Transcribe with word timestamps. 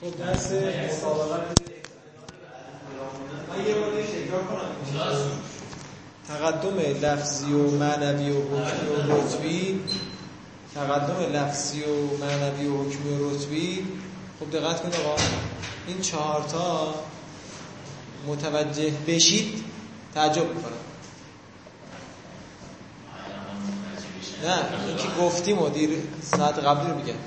خب 0.00 0.06
من 3.50 3.66
یه 3.66 3.74
تقدم 6.28 6.78
لفظی 7.02 7.52
و 7.52 7.70
معنوی 7.70 8.30
و 8.30 8.40
حکمی 8.40 8.88
و 8.88 9.16
رتبی. 9.16 9.80
تقدم 10.74 11.20
لفظی 11.32 11.82
و 11.82 12.16
معنوی 12.16 12.66
و 12.66 12.82
حکمی 12.82 13.10
و 13.10 13.30
رتبی. 13.30 13.86
خب 14.40 14.50
دقت 14.50 14.82
کنید 14.82 14.94
آقا. 14.94 15.16
این 15.86 16.00
چهارتا 16.00 16.94
متوجه 18.26 18.92
بشید 19.06 19.64
تعجب 20.14 20.54
می‌کنم. 20.54 20.72
نه 24.44 24.58
این 24.86 24.96
که 24.96 25.08
گفتیم 25.20 25.58
و 25.62 25.68
دیر 25.68 25.90
ساعت 26.22 26.58
قبلی 26.58 26.90
رو 26.90 26.96
میگم. 26.96 27.18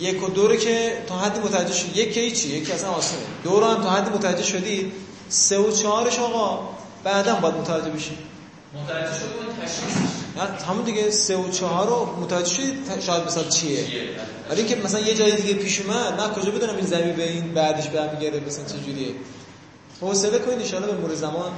یک 0.00 0.22
و 0.22 0.26
دو 0.26 0.48
رو 0.48 0.56
که 0.56 1.04
تا 1.06 1.18
حدی 1.18 1.40
متوجه 1.40 1.74
شد 1.74 1.96
یک 1.96 2.14
که 2.14 2.20
هیچی 2.20 2.48
یکی 2.48 2.72
اصلا 2.72 2.90
آسونه. 2.90 3.22
دو 3.44 3.60
رو 3.60 3.66
هم 3.66 3.82
تا 3.82 3.90
حدی 3.90 4.10
متوجه 4.10 4.42
شدید 4.42 4.92
سه 5.28 5.58
و 5.58 5.70
چهارش 5.70 6.18
آقا 6.18 6.68
بعدا 7.04 7.34
باید 7.34 7.54
متوجه 7.54 7.90
بشید 7.90 8.18
متوجه 8.84 9.14
شد 9.14 10.64
همون 10.68 10.84
دیگه 10.84 11.10
سه 11.10 11.36
و 11.36 11.50
چهار 11.50 11.86
رو 11.86 12.16
متوجه 12.20 12.54
شدید 12.54 13.00
شاید 13.00 13.24
مثلا 13.24 13.44
چیه. 13.44 13.84
ولی 14.50 14.60
اینکه 14.60 14.76
مثلا 14.76 15.00
یه 15.00 15.14
جای 15.14 15.36
دیگه 15.36 15.54
پیش 15.54 15.80
اومد 15.80 16.20
من 16.20 16.32
کجا 16.32 16.50
بدونم 16.50 16.76
این 16.76 16.86
زمین 16.86 17.16
به 17.16 17.30
این 17.30 17.54
بعدش 17.54 17.88
برمیگرده 17.88 18.42
مثلا 18.46 18.64
چه 18.64 18.78
جوریه. 18.86 19.14
حوصله 20.00 20.38
کنید 20.38 20.74
ان 20.74 20.86
به 20.86 20.92
مرور 20.92 21.14
زمان 21.14 21.52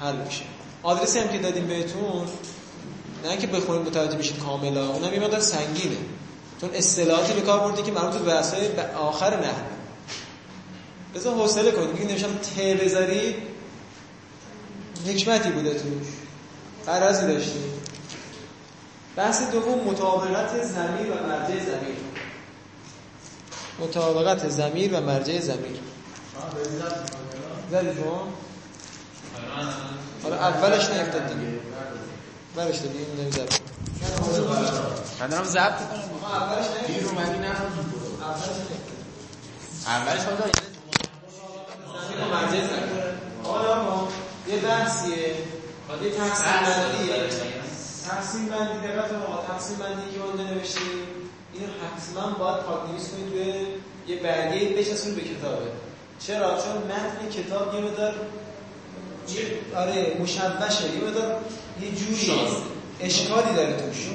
حل 0.00 0.16
میشه. 0.16 0.42
آدرسی 0.82 1.18
هم 1.18 1.28
که 1.28 1.38
دادیم 1.38 1.66
بهتون 1.66 2.26
نه 3.24 3.30
اینکه 3.30 3.46
بخونید 3.46 3.86
متوجه 3.86 4.18
بشید 4.18 4.38
کاملا. 4.38 4.88
اونم 4.88 5.14
یه 5.14 5.20
مقدار 5.20 5.40
سنگینه. 5.40 5.96
چون 6.64 6.74
اصطلاحاتی 6.74 7.32
به 7.32 7.40
کار 7.40 7.60
بردی 7.60 7.82
که 7.82 7.92
مربوط 7.92 8.14
به 8.14 8.34
بحث‌های 8.34 8.68
آخر 8.96 9.40
نحو 9.40 9.62
بذار 11.14 11.34
حوصله 11.34 11.70
کنید 11.70 11.90
میگه 11.90 12.04
نمیشم 12.04 12.38
ته 12.56 12.74
بذارید 12.74 13.36
حکمتی 15.06 15.50
بوده 15.50 15.74
توش. 15.74 16.06
قرضی 16.86 17.26
داشتیم. 17.26 17.62
بحث 19.16 19.50
دوم 19.50 19.78
مطابقت 19.78 20.62
زمیر 20.62 21.10
و 21.10 21.14
مرجع 21.14 21.64
زمیر 21.64 21.96
مطابقت 23.80 24.48
زمیر 24.48 24.94
و 24.94 25.00
مرجع 25.00 25.40
زمیر 25.40 25.80
زدی 27.70 27.94
شما؟ 27.94 28.28
حالا 30.22 30.36
اولش 30.36 30.90
نیفتاد 30.90 31.26
دیگه. 31.26 31.63
برش 32.56 32.76
دادی 32.78 32.98
این 32.98 33.20
نمی‌زد 33.20 33.48
من 35.20 35.26
دارم 35.26 35.44
ضبط 35.44 35.76
کنم 35.76 36.32
اولش 36.32 36.66
دیر 36.86 37.06
اومدی 37.08 37.38
نه 37.38 37.54
اولش 39.86 40.20
خدا 40.20 40.46
زمیر 42.50 43.04
حالا 43.44 43.82
ما 43.84 44.08
یه 44.48 44.56
بحثیه 44.56 45.16
یه 45.18 46.10
تقسیم 46.10 46.52
بندیه. 46.66 47.28
تقسیم 48.08 48.46
بندی 48.46 48.88
دقت 48.88 49.10
آقا 49.12 49.46
تقسیم 49.54 49.76
بندی 49.76 50.10
که 50.14 50.20
اونجا 50.22 50.54
نوشتیم 50.54 50.82
این 51.54 51.62
حتما 51.62 52.30
باید 52.38 52.56
پاک 52.64 52.90
نویس 52.90 53.08
کنید 53.10 53.28
توی 53.30 53.66
یه 54.14 54.22
برگه 54.22 54.68
بچسبونید 54.68 55.16
به 55.16 55.24
کتابه. 55.34 55.66
چرا؟ 56.26 56.50
چون 56.50 56.76
متن 56.82 57.28
کتاب 57.42 57.74
یه 57.74 57.80
مقدار 57.80 58.14
آره 59.76 60.16
مشوشه. 60.20 60.88
یه 60.96 61.04
مقدار 61.04 61.40
یه 61.82 61.90
جوری 61.90 62.32
اشکالی 63.00 63.54
داره 63.56 63.72
توش. 63.72 64.08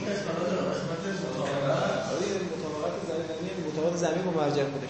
آره 2.11 2.27
مطابقت 2.57 2.97
زمین 3.07 3.52
مطابقت 3.67 3.97
زمین 3.97 4.21
با 4.25 4.31
مرجع 4.31 4.63
خودش. 4.63 4.89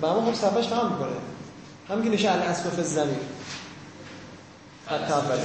با 0.00 0.20
ما 0.20 0.32
خب 0.32 0.38
صفحش 0.38 0.68
فهم 0.68 0.92
می‌کنه. 0.92 1.16
همین 1.88 2.04
که 2.04 2.10
نشه 2.10 2.30
الاسفاف 2.30 2.80
زمین. 2.80 3.20
خط 4.86 5.10
اول. 5.10 5.38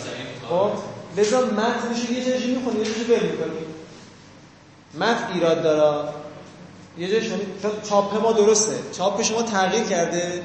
خب 0.49 0.71
لذا 1.17 1.41
متنش 1.41 2.09
یه 2.09 2.25
جایش 2.25 2.45
می‌خونی 2.45 2.79
یه 2.79 2.85
جایش 2.85 3.03
بر 3.03 3.19
می‌کنی. 3.19 3.59
متن 4.93 5.33
ایراد 5.33 5.63
داره. 5.63 6.09
یه 6.97 7.09
جایش 7.09 7.31
چاپ 7.89 8.21
ما 8.21 8.31
درسته. 8.31 8.75
چاپ 8.97 9.21
شما 9.21 9.43
تغییر 9.43 9.83
کرده. 9.83 10.43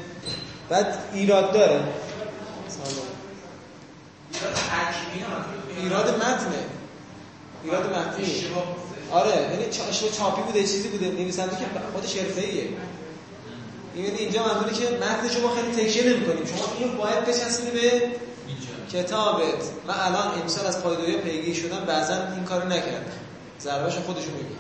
بعد 0.68 0.98
ایراد 1.12 1.52
داره. 1.52 1.80
ایراد 5.82 6.16
متنه. 6.16 6.64
ایراد 7.64 7.96
متنی. 7.96 8.44
آره 9.10 9.30
یعنی 9.30 9.64
اشتباه 9.90 10.12
چاپی 10.12 10.42
بوده 10.42 10.60
چیزی 10.60 10.88
بوده 10.88 11.08
نویسنده 11.08 11.56
که 11.56 11.64
خودش 11.92 12.16
حرفه‌ایه 12.16 12.68
یعنی 13.96 14.18
اینجا 14.18 14.42
منظوری 14.46 14.74
که 14.74 14.96
متن 14.96 15.28
شما 15.28 15.54
خیلی 15.54 15.88
تکیه 15.88 16.02
نمی‌کنیم. 16.04 16.46
شما 16.46 16.66
اینو 16.78 16.92
باید 16.92 17.24
بچسبونی 17.24 17.70
به 17.70 18.02
کتابت. 18.92 19.62
من 19.88 19.94
الان 19.98 20.40
امسال 20.40 20.66
از 20.66 20.82
پایدوی 20.82 21.16
پیگیری 21.16 21.54
شدم 21.54 21.84
بعضا 21.86 22.14
این 22.14 22.44
کارو 22.44 22.68
نکرد 22.68 23.12
ضربهش 23.60 23.96
خودشون 23.96 24.32
میگه 24.32 24.56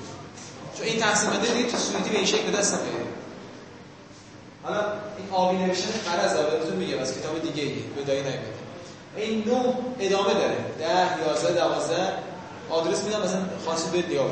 چون 0.76 0.86
این 0.86 1.00
تقسیم 1.00 1.30
بنده 1.30 1.54
دیگه 1.54 1.70
تو 1.70 1.76
سویدی 1.76 2.10
به 2.10 2.16
این 2.16 2.26
شکل 2.26 2.50
دست 2.50 2.74
نمیاد 2.74 3.08
حالا 4.62 4.80
این 5.18 5.30
آبی 5.32 5.56
نوشتن 5.56 5.88
قرض 6.06 6.36
بهتون 6.36 6.76
میگه 6.76 7.00
از 7.00 7.18
کتاب 7.18 7.42
دیگه 7.42 7.62
ای 7.62 7.74
به 7.96 8.02
دایی 8.02 8.20
نمیده 8.20 8.58
این 9.20 9.44
نوع 9.46 9.74
ادامه 10.00 10.34
داره. 10.34 10.56
10 10.78 11.28
11 11.28 11.54
12 11.54 12.12
آدرس 12.70 13.04
میدم 13.04 13.22
مثلا 13.22 13.40
خاصی 13.66 13.90
به 13.90 14.08
نیا 14.08 14.24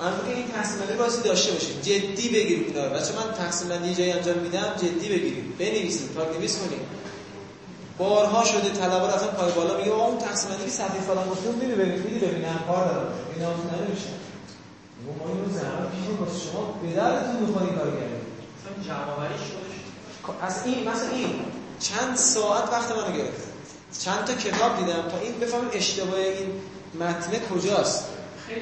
من 0.00 0.12
میگم 0.12 0.36
این 0.36 0.48
تقسیم 0.48 0.78
بندی 0.78 0.92
واسه 0.98 1.22
داشته 1.22 1.52
باشید 1.52 1.82
جدی 1.82 2.28
بگیرید 2.28 2.66
اینا 2.66 2.86
رو. 2.88 2.94
بچه 2.94 3.12
من 3.12 3.32
تقسیم 3.44 3.68
بندی 3.68 3.94
جایی 3.94 4.12
انجام 4.12 4.38
میدم 4.38 4.72
جدی 4.76 5.08
بگیرید. 5.08 5.58
بنویسید 5.58 6.10
پاک 6.10 6.36
نویس 6.36 6.58
کنید 6.58 6.80
بارها 7.98 8.44
شده 8.44 8.70
طلبه 8.70 9.06
رفتن 9.06 9.26
پای 9.26 9.52
بالا 9.52 9.76
میگه 9.76 9.90
اون 9.90 10.18
تقسیم 10.18 10.50
بندی 10.50 10.70
صفحه 10.70 11.00
فلان 11.00 11.28
گفتم 11.28 11.48
می‌بینی 11.50 11.72
ببین 11.72 12.02
میدی 12.02 12.26
ببینم 12.26 12.60
کار 12.66 12.84
دارم. 12.88 13.12
اینا 13.34 13.48
نمیشه. 13.48 14.08
ما 15.18 15.32
اینو 15.32 15.58
زحمت 15.58 15.90
پیش 15.90 16.18
واسه 16.20 16.50
شما 16.50 16.74
به 16.82 16.96
دردتون 16.96 17.36
می‌خوری 17.36 17.66
کار 17.66 17.90
کردید. 17.90 18.22
مثلا 18.56 18.84
جمع‌آوریش 18.86 19.40
خودش 20.22 20.42
از 20.42 20.66
این 20.66 20.88
مثلا 20.88 21.08
این. 21.08 21.40
چند 21.80 22.16
ساعت 22.16 22.72
وقت 22.72 22.90
منو 22.90 23.16
گرفت؟ 23.16 23.47
چند 24.04 24.24
تا 24.24 24.34
کتاب 24.34 24.76
دیدم 24.76 25.08
تا 25.08 25.18
این 25.18 25.38
بفهمم 25.38 25.70
اشتباه 25.72 26.20
این 26.20 26.60
متن 26.94 27.32
کجاست. 27.54 28.04
خیلی 28.46 28.60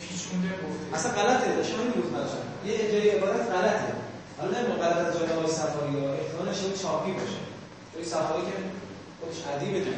پیچونده 0.00 0.48
گفته 0.48 0.94
اصلا 0.94 1.12
غلطه 1.12 1.44
شما 1.44 1.82
این 1.82 1.90
بود 1.90 2.12
مثلا 2.12 2.72
یه 2.72 2.92
جای 2.92 3.10
عبارت 3.10 3.40
غلطه. 3.40 3.92
حالا 4.38 4.50
نه 4.50 4.74
غلط 4.74 4.96
از 4.96 5.18
جای 5.18 5.32
آقای 5.32 5.52
صفاری 5.52 5.92
یا 5.92 6.14
احتمالش 6.14 6.56
شده 6.56 6.78
چاپی 6.82 7.12
باشه. 7.12 7.40
جای 7.94 8.04
صفاری 8.04 8.42
که 8.42 8.52
خودش 9.20 9.36
عدیبه 9.56 9.78
دیگه 9.78 9.96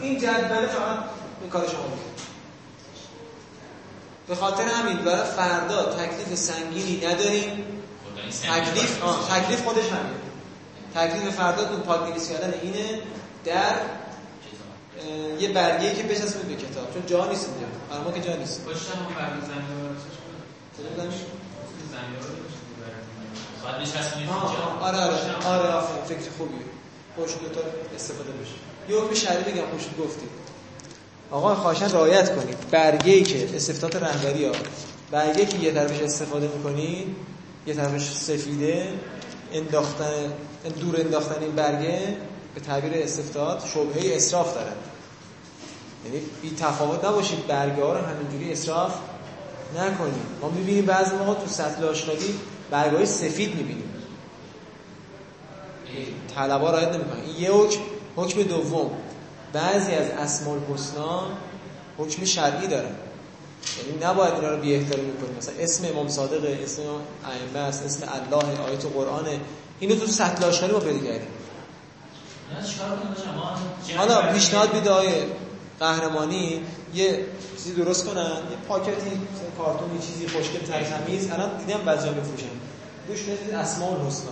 این 0.00 0.18
جدول 0.18 0.66
فقط 0.66 0.98
این 1.40 1.50
کار 1.50 1.68
شما 1.68 1.82
می‌کنه 1.82 2.12
به 4.28 4.34
خاطر 4.34 4.64
همین 4.64 4.96
برای 4.96 5.30
فردا 5.36 5.82
تکلیف 5.92 6.38
سنگینی 6.38 7.06
نداریم. 7.06 7.64
تکلیف 8.42 9.02
آه 9.02 9.28
تکلیف 9.30 9.64
خودش 9.64 9.84
همین 9.84 10.21
تکلیف 10.94 11.34
فردا 11.34 11.64
تو 11.64 11.76
پاک 11.76 12.08
نویس 12.10 12.28
کردن 12.32 12.54
اینه 12.62 13.00
در 13.44 13.74
یه 15.40 15.48
برگه 15.52 15.94
که 15.94 16.02
بچسبید 16.02 16.48
به 16.48 16.54
کتاب 16.54 16.94
چون 16.94 17.06
جا 17.06 17.28
نیست 17.28 17.48
اینجا. 17.48 17.66
برای 17.90 18.02
ما 18.04 18.10
که 18.12 18.20
جا 18.20 18.36
نیست. 18.36 18.64
پشت 18.64 18.76
هم 18.90 19.14
فرد 19.14 19.44
زمین 19.46 19.88
رو 19.88 19.94
کجا 20.78 20.88
بودنش؟ 20.88 21.14
زمین 21.92 22.16
رو 22.20 22.28
باید 23.62 23.76
بچسبونید 23.76 24.28
آه، 24.28 24.50
اینجا؟ 24.50 24.64
آه، 24.64 24.88
آره. 24.88 24.98
آره 24.98 25.46
آره 25.46 25.68
آفرین. 25.68 26.04
فکر 26.04 26.30
خوبیه 26.38 26.58
پشت 27.18 27.40
دوتا 27.40 27.60
استفاده 27.96 28.30
بشه. 28.32 28.54
یه 28.88 28.96
حکم 29.02 29.14
شرعی 29.14 29.44
بگم 29.52 29.62
پشت 29.62 29.96
گفتید 29.98 30.28
آقا 31.30 31.54
خواهشن 31.54 31.90
رعایت 31.92 32.36
کنید. 32.36 32.56
برگه 32.70 33.12
ای 33.12 33.22
که 33.22 33.56
استفتات 33.56 33.96
رهبری 33.96 34.44
ها. 34.44 34.52
برگه 35.10 35.46
که 35.46 35.58
یه 35.58 35.72
طرفش 35.72 36.00
استفاده 36.00 36.48
می‌کنید 36.56 37.16
یه 37.66 37.74
طرفش 37.74 38.02
سفیده 38.12 38.88
انداختن 39.52 40.32
دور 40.70 41.00
انداختن 41.00 41.42
این 41.42 41.52
برگه 41.52 42.16
به 42.54 42.60
تعبیر 42.60 42.92
استفتاد 42.94 43.62
شبهه 43.74 44.16
اصراف 44.16 44.54
داره. 44.54 44.72
یعنی 46.04 46.20
بی 46.42 46.56
تفاوت 46.56 47.04
نباشید 47.04 47.46
برگه 47.46 47.82
ها 47.82 47.92
رو 47.92 47.98
همینجوری 47.98 48.52
اصراف 48.52 48.94
نکنید. 49.78 50.22
ما 50.40 50.48
می‌بینیم 50.48 50.86
بعضی 50.86 51.16
موقع 51.16 51.40
تو 51.40 51.46
سطل 51.46 51.84
آشنایی 51.84 52.34
برگه 52.70 52.96
های 52.96 53.06
سفید 53.06 53.54
می‌بینیم. 53.54 53.88
طلبا 56.34 56.70
رایت 56.70 56.88
نمی‌کنن. 56.88 57.20
این 57.20 57.42
یه 57.42 57.50
حکم 57.50 57.80
حکم 58.16 58.42
دوم. 58.42 58.90
بعضی 59.52 59.92
از 59.92 60.06
اسماء 60.10 60.54
الحسنا 60.54 61.22
حکم 61.98 62.24
شرعی 62.24 62.66
دارن 62.66 62.94
یعنی 63.78 64.04
نباید 64.04 64.34
اینا 64.34 64.50
رو 64.50 64.60
بی 64.60 64.74
احترامی 64.74 65.16
کنیم. 65.16 65.36
مثلا 65.38 65.54
اسم 65.58 65.86
امام 65.86 66.08
صادق 66.08 66.62
اسم 66.62 66.82
ائمه 66.82 67.58
است 67.58 67.84
اسم 67.84 68.08
الله 68.12 68.60
آیت 68.60 68.84
قرآن 68.84 69.24
اینو 69.82 69.96
تو 69.96 70.06
سطل 70.06 70.44
آشنایی 70.44 70.72
ما 70.72 70.80
پیدا 70.80 70.98
کردیم 70.98 71.28
حالا 73.96 74.32
پیشنهاد 74.32 74.74
میده 74.74 74.90
آیه 74.90 75.26
قهرمانی 75.80 76.60
یه 76.94 77.26
چیزی 77.56 77.74
درست 77.74 78.06
کنن 78.06 78.30
یه 78.50 78.56
پاکتی 78.68 78.90
مثلا 78.90 79.64
کارتونی 79.64 79.98
چیزی 79.98 80.28
خوشگل 80.28 80.66
تر 80.66 80.82
تمیز 80.82 81.30
الان 81.30 81.56
دیدم 81.56 81.80
بعضیا 81.80 82.12
میفروشن. 82.12 82.46
روش 83.08 83.28
نوشته 83.28 83.56
اسماء 83.56 83.90
الحسنا 83.90 84.30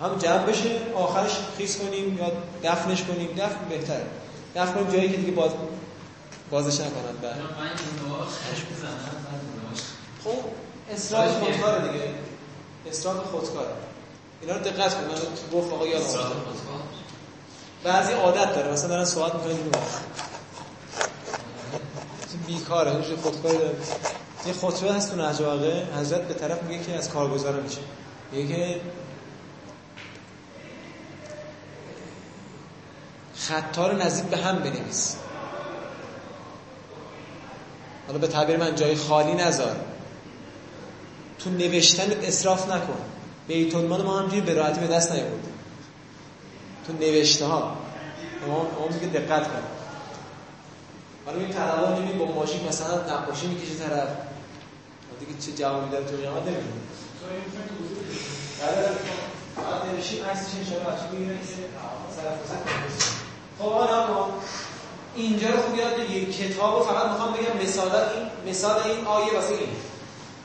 هم 0.00 0.18
جمع 0.18 0.42
بشه 0.46 0.80
آخرش 0.94 1.32
خیس 1.58 1.78
کنیم 1.78 2.18
یا 2.18 2.32
دفنش 2.64 3.02
کنیم. 3.02 3.28
دفن 3.36 3.68
بهتره. 3.68 4.06
دفن 4.56 4.72
کنیم 4.72 4.90
جایی 4.90 5.10
که 5.10 5.16
دیگه 5.16 5.32
باز 5.32 5.50
بازش 6.50 6.80
نکنند 6.80 7.20
بعد 7.22 7.36
نوعش. 8.06 9.80
خب 10.24 10.38
اصلاح 10.94 11.28
خودکاره 11.28 11.88
دیگه. 11.88 12.29
اصلاح 12.86 13.16
خودکاره 13.16 13.74
اینا 14.40 14.56
رو 14.56 14.60
دقت 14.60 14.94
کن 14.94 15.00
من 15.00 15.58
گفت 15.60 15.72
آقا 15.72 15.86
یادم. 15.86 16.06
خودکار. 16.06 16.32
بعضی 17.84 18.12
عادت 18.12 18.54
داره 18.54 18.72
مثلا 18.72 18.88
دارن 18.88 19.04
صحبت 19.04 19.34
می‌کنن 19.34 19.50
اینو 19.50 19.70
بیکاره 22.46 22.96
میشه 22.96 23.16
خودکار 23.16 23.52
داره. 23.52 23.74
یه 24.46 24.52
خطبه 24.52 24.92
هست 24.92 25.14
تو 25.14 25.20
البلاغه 25.20 25.88
حضرت 25.98 26.28
به 26.28 26.34
طرف 26.34 26.62
میگه 26.62 26.84
که 26.84 26.96
از 26.96 27.10
کارگزار 27.10 27.60
میشه. 27.60 27.80
میگه 28.32 28.54
که 28.56 28.80
خطا 33.34 33.88
رو 33.88 33.96
نزدیک 33.96 34.30
به 34.30 34.36
هم 34.36 34.58
بنویس. 34.58 35.16
حالا 38.06 38.18
به 38.18 38.26
تعبیر 38.26 38.56
من 38.56 38.74
جای 38.74 38.96
خالی 38.96 39.34
نذار. 39.34 39.76
تو 41.44 41.50
نوشتنت 41.50 42.24
اسراف 42.24 42.70
نکن. 42.70 42.98
بیت 43.48 43.74
المال 43.74 44.02
ما 44.02 44.18
همجوری 44.18 44.40
به 44.40 44.54
راحتی 44.54 44.80
به 44.80 44.86
دست 44.86 45.12
نیاورد 45.12 45.46
تو 46.86 46.92
نوشته 46.92 47.46
ها 47.46 47.76
ما 48.48 48.56
ما 48.56 48.88
میگه 48.92 49.06
دقت 49.06 49.44
کن. 49.44 49.62
حالا 51.26 51.38
این 51.38 51.48
طلبا 51.48 51.90
می‌بینی 51.96 52.18
با 52.18 52.24
ماشین 52.24 52.68
مثلا 52.68 52.94
نقاشی 52.94 53.46
می‌کشه 53.46 53.74
طرف. 53.74 54.08
دیگه 55.20 55.32
چه 55.40 55.52
جوابی 55.52 55.90
داره 55.90 56.04
تو 56.04 56.16
نمی‌دونی 56.16 56.56
بله 58.60 58.88
بعد 59.56 59.94
نوشیم 59.96 60.24
عکسش 60.24 60.54
ان 60.58 60.64
شاء 60.64 60.78
الله 60.78 60.90
بچه‌ها 60.92 61.10
می‌گیرن 61.12 61.38
که 61.38 61.46
سرفرازت 62.16 62.64
کنه 62.64 62.82
خب 63.58 63.64
آقا 63.64 64.30
اینجا 65.16 65.48
رو 65.50 65.56
خوب 65.56 65.78
یاد 65.78 65.96
بگیر. 65.96 66.30
کتاب 66.30 66.78
رو 66.78 66.84
فقط 66.84 67.10
می‌خوام 67.10 67.32
بگم 67.32 67.68
مثال 67.68 67.94
این 67.94 68.52
مثال 68.52 68.82
این 68.82 69.06
آیه 69.06 69.34
واسه 69.34 69.54
این. 69.54 69.68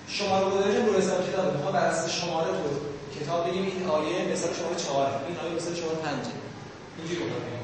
شماره 0.07 0.45
گذاریش 0.45 0.75
رو 0.75 0.97
حساب 0.97 1.31
کتاب 1.31 1.53
می‌خوام 1.53 1.73
بر 1.73 1.85
اساس 1.85 2.11
شماره 2.11 2.47
تو 2.47 3.19
کتاب 3.19 3.49
بگیم 3.49 3.63
این 3.63 3.89
آیه 3.89 4.31
مثال 4.31 4.53
شماره 4.53 4.75
4 4.75 5.21
این 5.27 5.37
آیه 5.37 5.55
مثال 5.55 5.75
شماره 5.75 5.95
5 5.95 6.25
اینجوری 6.97 7.19
بکنیم 7.19 7.55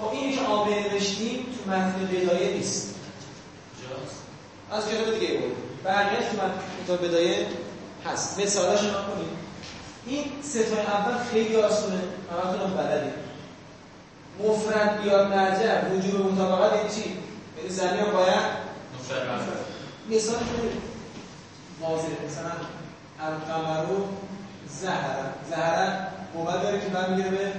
خب 0.00 0.08
اینی 0.12 0.36
که 0.36 0.40
آب 0.44 0.68
نوشتیم 0.68 1.46
تو 1.64 1.70
متن 1.70 2.08
بدایه 2.12 2.52
نیست. 2.54 2.94
از 4.72 4.88
کتاب 4.88 5.18
دیگه 5.18 5.38
بود 5.38 5.56
بقیه 5.84 6.18
تو 6.18 6.36
متن 6.36 6.54
کتاب 6.84 7.06
بدایه 7.08 7.46
هست. 8.06 8.40
مثالش 8.40 8.80
رو 8.80 8.86
کنیم. 8.90 9.28
این 10.06 10.24
سه 10.42 10.62
تا 10.62 10.76
اول 10.82 11.24
خیلی 11.32 11.56
آسونه. 11.56 12.00
همتون 12.32 12.60
هم 12.60 12.76
بلدید 12.76 13.12
مفرد 14.44 15.02
بیاد 15.02 15.26
مرجع 15.26 15.88
وجوب 15.88 16.32
مطابقت 16.32 16.76
یعنی 16.76 16.88
چی؟ 16.88 17.14
یعنی 17.56 17.70
زمین 17.70 18.12
باید 18.12 18.44
مفرد. 19.00 19.64
مثال 20.10 20.36
واضحه 21.80 22.26
مثلا 22.26 22.50
القمرو 23.20 24.08
زهر 24.68 25.16
زهر 25.50 26.08
قوت 26.34 26.62
داره 26.62 26.80
که 26.80 26.88
من 26.88 27.10
می‌گیره 27.10 27.30
به 27.30 27.52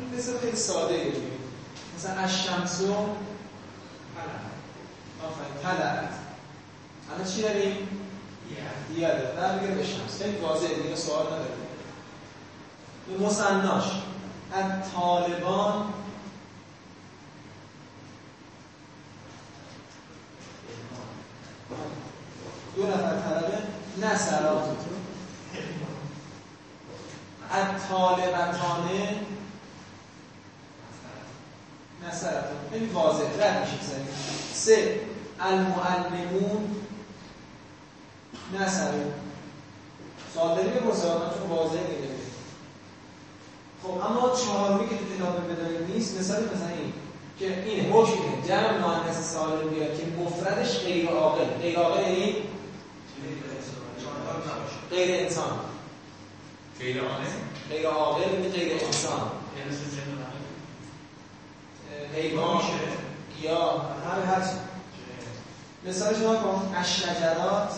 این 0.00 0.18
مثال 0.18 0.38
خیلی 0.38 0.56
ساده 0.56 0.94
ایه 0.94 1.12
مثلا 1.96 2.20
الشمسو 2.20 2.94
آفرین 5.24 5.62
طلعت. 5.62 6.14
الان 7.14 7.24
چی 7.34 7.42
داریم؟ 7.42 7.88
دیگه 8.88 9.08
داره 9.08 9.36
در 9.36 9.54
می‌گیره 9.54 9.74
به 9.74 9.84
شمس. 9.84 10.22
خیلی 10.22 10.36
واضحه 10.36 10.74
دیگه 10.82 10.96
سوال 10.96 11.26
نداره. 11.26 11.44
این 13.08 13.26
مصناش 13.26 13.84
از 14.52 14.92
طالبان 14.94 15.94
دو 22.76 22.86
نفر 22.86 23.16
طلبه 23.20 23.58
نه 24.00 24.16
سلام 24.16 24.62
از 27.50 27.88
طالبتانه 27.88 29.16
نه 32.02 32.12
سرطان 32.12 32.56
خیلی 32.72 32.86
واضح 32.86 33.24
رد 33.24 33.60
میشه 33.60 33.82
سریع. 33.82 34.04
سه 34.54 35.00
المعلمون 35.40 36.76
نه 38.58 38.68
سرطان 38.68 39.12
سوال 40.34 40.56
داری 40.56 40.68
بپرسه 40.68 41.08
من 41.08 41.30
چون 41.38 41.56
واضح 41.56 41.74
نگه 41.74 42.14
خب 43.82 43.90
اما 43.90 44.36
چهارمی 44.36 44.88
که 44.88 44.96
تو 44.96 45.04
کتاب 45.16 45.52
بدایه 45.52 45.78
نیست 45.94 46.20
مثال 46.20 46.42
مثلا 46.42 46.68
این 46.68 46.92
که 47.38 47.62
این 47.64 47.92
حکم 47.92 48.48
جمع 48.48 48.78
مؤنث 48.78 49.32
سالم 49.32 49.68
بیاد 49.68 49.98
که 49.98 50.06
مفردش 50.20 50.78
غیر 50.78 51.08
عاقل. 51.08 51.44
غیر 51.44 51.78
عاقل 51.78 52.02
یعنی 52.02 52.36
غیر 54.94 55.24
انسان. 55.24 55.58
غیر 56.78 57.00
آنه. 57.00 57.26
غیر 57.70 57.86
عاقل 57.86 58.32
یعنی 58.32 58.48
غیر 58.48 58.84
انسان. 58.84 59.30
یعنی. 59.58 59.76
حیوان 62.14 62.62
یا 63.42 63.82
هر 64.26 64.40
چی. 64.40 64.56
مثالش 65.88 66.18
نگاه 66.18 66.42
کن. 66.42 66.74
الشجرات 66.76 67.72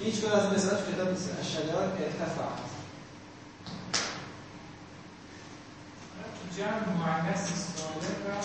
هیچ 0.00 0.20
کنه 0.20 0.34
از 0.34 0.52
مثالش 0.52 0.80
کتاب 0.94 1.08
نیست. 1.08 1.30
الشجرات 1.38 1.92
ارتفعت 2.00 2.60
تو 6.36 6.56
جمع 6.56 6.88
مؤنث 6.96 7.46
سالم 7.48 8.26
و 8.26 8.42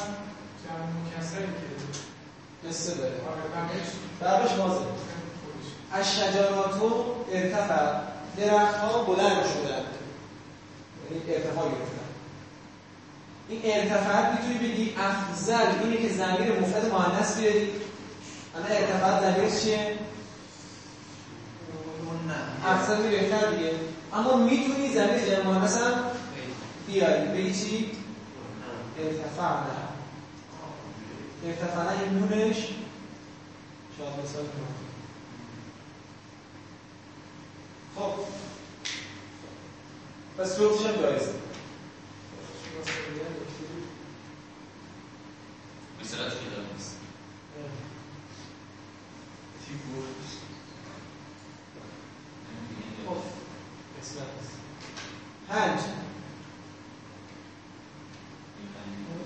جمع 0.63 1.17
مکسری 1.17 1.45
که 1.45 2.67
قصه 2.69 2.95
داره. 2.95 3.13
آره 3.15 3.65
بقیه‌اش 3.67 3.87
بعدش 4.19 4.59
واضحه. 4.59 4.85
الشجرات 5.95 6.81
ارتفع. 7.31 7.99
درخت 8.37 8.75
ها 8.75 9.03
بلند 9.03 9.43
شدند. 9.45 9.85
یعنی 11.11 11.33
ارتفاع 11.33 11.65
گرفتن. 11.65 12.05
این 13.49 13.61
ارتفاعت 13.63 14.31
می‌تونی 14.31 14.69
بگی 14.69 14.95
افضل. 14.97 15.83
اینه 15.83 15.97
که 15.97 16.13
ضمیر 16.13 16.59
مفرد 16.59 16.91
مؤنث 16.91 17.37
بیاری 17.37 17.71
الان 18.55 18.71
ارتفاعت 18.71 19.23
ضمیرش 19.23 19.61
چیه؟ 19.61 19.97
افضل 22.65 22.97
می 23.01 23.09
بهتر 23.09 23.51
دیگه. 23.51 23.71
اما 24.13 24.37
می‌تونی 24.37 24.93
ضمیر 24.93 25.25
جمع 25.25 25.43
مؤنث 25.43 25.77
هم 25.77 25.93
بیاری. 26.87 27.27
بگی 27.27 27.53
چی؟ 27.53 27.91
ارتفعنا 28.99 29.85
ارتفعنا 31.45 31.89
این 31.89 32.19
نونش. 32.19 32.57
شاید 33.97 34.13
مثال 34.23 34.43
کنم 34.43 34.84
خب. 37.95 38.11
پس 40.37 40.59
جفتش 40.59 40.85
هم 40.85 41.01
جایزه؟ 41.01 41.29
مثلا 46.01 46.29
تو 46.29 46.35
کتاب 46.35 46.73
نیست. 46.73 46.95
پنج. 55.49 55.79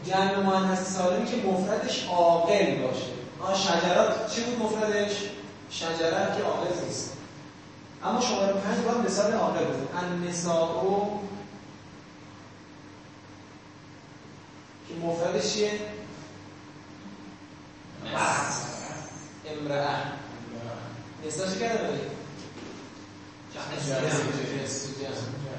جمع 0.06 0.40
مؤنث 0.40 0.94
سالمی 0.94 1.26
که 1.26 1.38
مفردش 1.38 2.06
عاقل 2.08 2.76
باشه. 2.76 3.06
آن 3.40 3.56
شجرات. 3.56 4.36
چی 4.36 4.44
بود 4.44 4.60
مفردش؟ 4.60 5.16
شجره 5.70 6.38
که 6.38 6.44
عاقل 6.44 6.86
نیست. 6.86 7.09
اما 8.04 8.22
شماره 8.22 8.54
پنج 8.54 8.78
باید 8.86 8.98
مثال 9.06 9.34
عاقل 9.34 9.66
بود 9.66 9.90
النساء 9.96 11.10
که 14.88 14.96
مفردش 14.96 15.54
چیه 15.54 15.72
مثل. 18.06 18.70
امرأه 19.46 19.96
نساء 21.28 21.54
چه 21.54 21.60
کرده 21.60 21.88
بایی؟ 21.88 22.02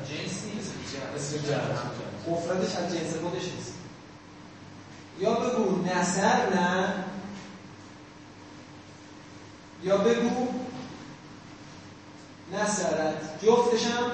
جنس 0.08 0.44
نیست. 0.44 0.72
اسم 1.16 1.36
جمع 1.36 1.60
مفردش 2.28 2.76
از 2.76 2.94
جنس 2.94 3.14
خودش 3.16 3.42
نیست 3.56 3.74
یا 5.20 5.34
بگو 5.34 5.82
نصر 5.84 6.54
نه 6.54 6.94
یا 9.84 9.96
بگو 9.96 10.48
نصرت 12.52 13.44
جفتش 13.46 13.84
هم 13.86 14.10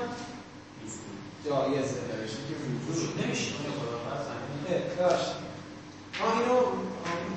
جایزه 1.46 2.00
نوشته 2.12 2.38
که 2.48 2.54
وجود 2.60 2.96
وجود 2.96 3.24
نمیشه 3.24 3.50
اون 3.54 3.72
خدا 3.78 3.98
بر 3.98 4.22
زمین 4.26 4.60
اه، 4.68 5.08
ببخشید 5.08 5.36
آه 6.22 6.38
اینو 6.38 6.54
آه، 6.54 6.68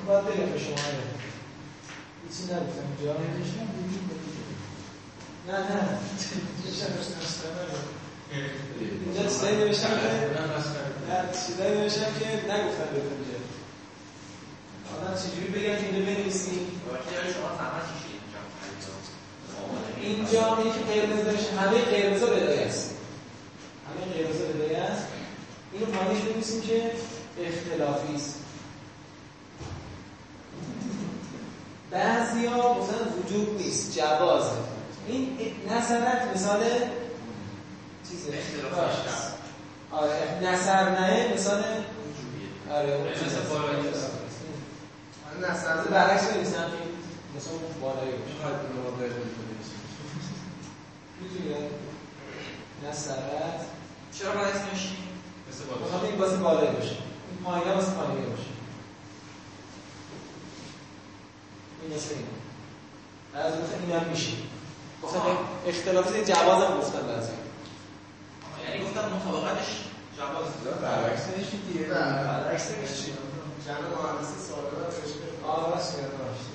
باید 0.06 0.24
بگم 0.24 0.52
به 0.52 0.58
شما 0.58 0.68
اینو. 0.90 1.06
هیچی 2.24 2.42
نگفتم 2.44 2.86
اینجا 2.88 3.12
نوشتم 3.12 3.66
وجود 3.78 4.04
بدید. 4.10 4.36
نه 5.48 5.58
نه 5.58 5.98
چه 6.78 6.86
مسخره 7.22 7.64
رو. 7.70 7.78
اینجا 9.04 9.22
چیزایی 9.22 9.56
نوشتم 9.56 9.88
که 9.88 10.26
اونم 10.26 10.58
مسخره. 10.58 10.90
نه 11.08 11.18
چیزایی 11.46 11.80
نوشتم 11.80 12.10
که 12.18 12.26
نگفتم 12.26 12.88
بهتون 12.92 13.18
اینجا 13.20 13.40
آدم 14.96 15.14
چجوری 15.22 15.48
بگم 15.48 15.76
که 15.76 15.86
اینجا 15.86 16.12
بنویسیم 16.12 16.80
واقعا 16.86 17.32
شما 17.32 17.50
زحمت 17.58 17.84
کشیدید 17.90 18.20
اینجا 20.00 20.56
اینی 20.56 20.70
که 20.70 20.78
قرمز 20.92 21.24
داشته 21.24 21.56
همه 21.56 21.80
قرمزا 21.80 22.26
بدایه 22.26 22.66
است 22.66 22.94
همه 23.86 24.14
قرمزا 24.14 24.44
بدایه 24.44 24.78
است 24.78 25.06
اینو 25.72 25.86
پایینش 25.86 26.22
بنویسیم 26.22 26.60
که 26.60 26.90
اختلافی 27.46 28.14
است 28.14 28.34
بعضیا 32.30 32.74
گفتن 32.74 32.94
وجود 33.18 33.62
نیست 33.62 33.98
جوازه. 33.98 34.50
این 35.06 35.36
نظرت 35.70 36.30
مثال 36.34 36.60
است. 39.08 39.34
آره 39.92 40.38
نظر 40.42 40.90
نه 40.90 41.34
مثال 41.34 41.62
آره 42.70 42.98
برعکس 45.90 46.24
بنویسم 46.28 46.52
که 46.52 46.82
مثلا 47.36 47.52
بالایی 47.80 48.12
نظرت 52.88 53.60
چرا 54.18 54.30
باید 54.30 54.54
نوشید؟ 54.72 54.98
مثل 55.50 56.36
بالایی 56.36 56.76
باشه. 56.76 56.96
این 57.30 57.74
واسه 57.74 57.90
پایینه 57.92 58.26
باشه 58.26 58.42
این 61.70 61.78
مثل 61.94 62.14
این 62.14 62.26
از 63.34 63.52
گفتن 63.52 63.80
این 63.82 64.00
هم 64.00 64.08
میشه. 64.08 64.32
گفتن 65.02 65.18
آها. 65.18 65.38
اختلافی 65.66 66.24
جوازم 66.24 66.78
گفتن 66.78 67.06
بعضی. 67.06 67.32
یعنی 68.68 68.84
گفتم 68.84 69.08
مطابقتش 69.08 69.68
جواز. 70.18 70.80
برعکس 70.82 71.28
نوشتید 71.28 71.66
دیگه. 71.72 71.80
نه، 71.80 71.94
برعکس 72.24 72.70
نوشتید. 72.70 73.14
جمع 73.66 73.76
مهندسی 73.78 74.40
سابقه 74.48 74.76
نوشته 74.76 75.46
آه 75.46 75.70
راست 75.74 75.98
میاد 75.98 76.10
راست. 76.10 76.50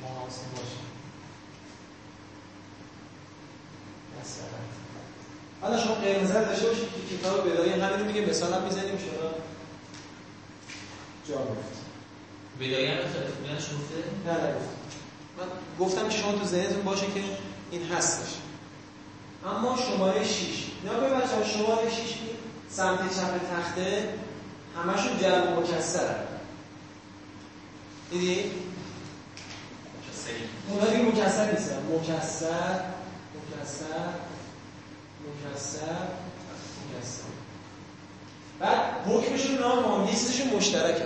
شما 0.00 0.20
باشه 0.24 0.80
مثلا 4.20 4.58
حالا 5.60 5.84
شما 5.84 5.94
قرمز 5.94 6.30
رو 6.30 6.44
داشته 6.44 6.66
باشید 6.66 6.88
که 7.08 7.16
کتاب 7.16 7.50
بدایی 7.50 7.72
همین 7.72 8.06
میگه 8.06 8.26
مثال 8.26 8.54
هم 8.54 8.62
می‌زنیم 8.62 8.98
چرا 8.98 9.30
جا 11.28 11.34
گفت 11.44 11.81
هم 12.66 12.98
اختلاف 13.04 13.32
بودنش 13.40 13.62
گفته؟ 13.62 13.94
نه 14.26 14.32
نه 14.32 14.54
من 15.38 15.44
گفتم 15.80 16.08
که 16.08 16.16
شما 16.18 16.32
تو 16.32 16.44
ذهنتون 16.44 16.82
باشه 16.82 17.06
که 17.06 17.22
این 17.70 17.82
هستش 17.86 18.34
اما 19.46 19.76
شماره 19.76 20.24
6 20.24 20.40
نه 20.84 20.90
بچه 20.92 21.48
شماره 21.52 21.90
6 21.90 22.14
سمت 22.70 22.98
چپ 23.00 23.56
تخته 23.56 24.08
همشون 24.76 25.18
جمع 25.20 25.58
مکسر 25.60 26.14
دیدی؟ 28.10 28.50
اونا 30.68 30.86
دیگه 30.86 31.02
مکسر 31.02 31.50
نیستن. 31.52 31.78
مکسر 31.92 32.80
مکسر 33.34 34.08
مکسر 35.24 35.96
مکسر. 36.96 37.22
بعد 38.60 38.78
حکمشون 39.06 39.58
نام 39.58 40.04
یه 40.04 40.10
چیزشون 40.10 40.48
مشترکه 40.56 41.04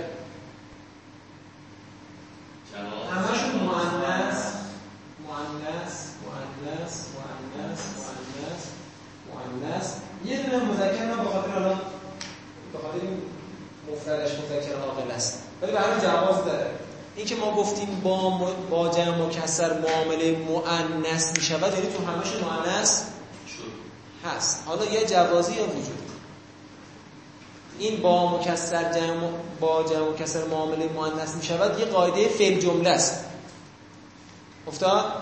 جواز 2.73 3.11
همشون 3.11 3.51
مؤنث 3.61 4.45
مؤنث 5.27 5.95
مؤنث 6.25 7.05
مؤنث 7.15 7.81
مؤنث 7.97 8.63
مؤنث 9.33 9.93
یه 10.25 10.43
دونه 10.43 10.65
مذکر 10.65 11.05
نه 11.05 11.17
به 11.17 11.31
خاطر 11.31 11.49
حالا 11.51 11.75
به 12.73 12.79
خاطر 12.83 13.01
این 13.03 13.23
مفردش 13.93 14.31
مذکر 14.33 14.75
عاقل 14.77 15.11
است 15.11 15.43
ولی 15.63 15.73
به 15.73 15.81
همین 15.81 16.01
جواز 16.01 16.45
داره 16.45 16.71
این 17.17 17.27
که 17.27 17.37
ما 17.37 17.55
گفتیم 17.57 18.01
با 18.05 18.31
م- 18.39 18.69
با 18.71 18.89
جمع 18.89 19.27
مکسر 19.27 19.73
مؤنث 20.83 21.37
می 21.37 21.43
شود 21.43 21.73
یعنی 21.75 21.87
تو 21.87 22.03
مؤنث 22.03 23.03
شد 23.49 23.73
هست. 24.29 24.63
حالا 24.67 24.85
یه 24.85 25.07
جوازی 25.07 25.55
یا 25.55 25.65
وجود 25.65 26.11
این 27.79 28.03
با 28.03 28.39
مکسر 28.39 28.93
جمع 28.93 29.31
با 29.61 29.83
جمع 29.83 30.09
مکسر 30.09 30.45
معامله 30.45 30.89
مؤنث 30.89 31.35
می 31.35 31.43
شود 31.43 31.79
یه 31.79 31.85
قاعده 31.85 32.29
فعل 32.29 32.61
جمله 32.61 32.91
است. 32.91 33.25
افتاد 34.69 35.13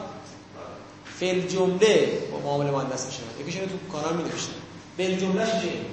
فعل 1.20 1.40
جمله 1.46 2.22
با 2.32 2.38
معامله 2.38 2.70
مؤنث 2.70 3.06
می 3.06 3.12
شود 3.12 3.40
یکیش 3.40 3.54
تو 3.54 3.92
کانال 3.92 4.16
می 4.16 4.22
نوشتم 4.22 4.52
فعل 4.96 5.16
جمله 5.16 5.54
این 5.54 5.84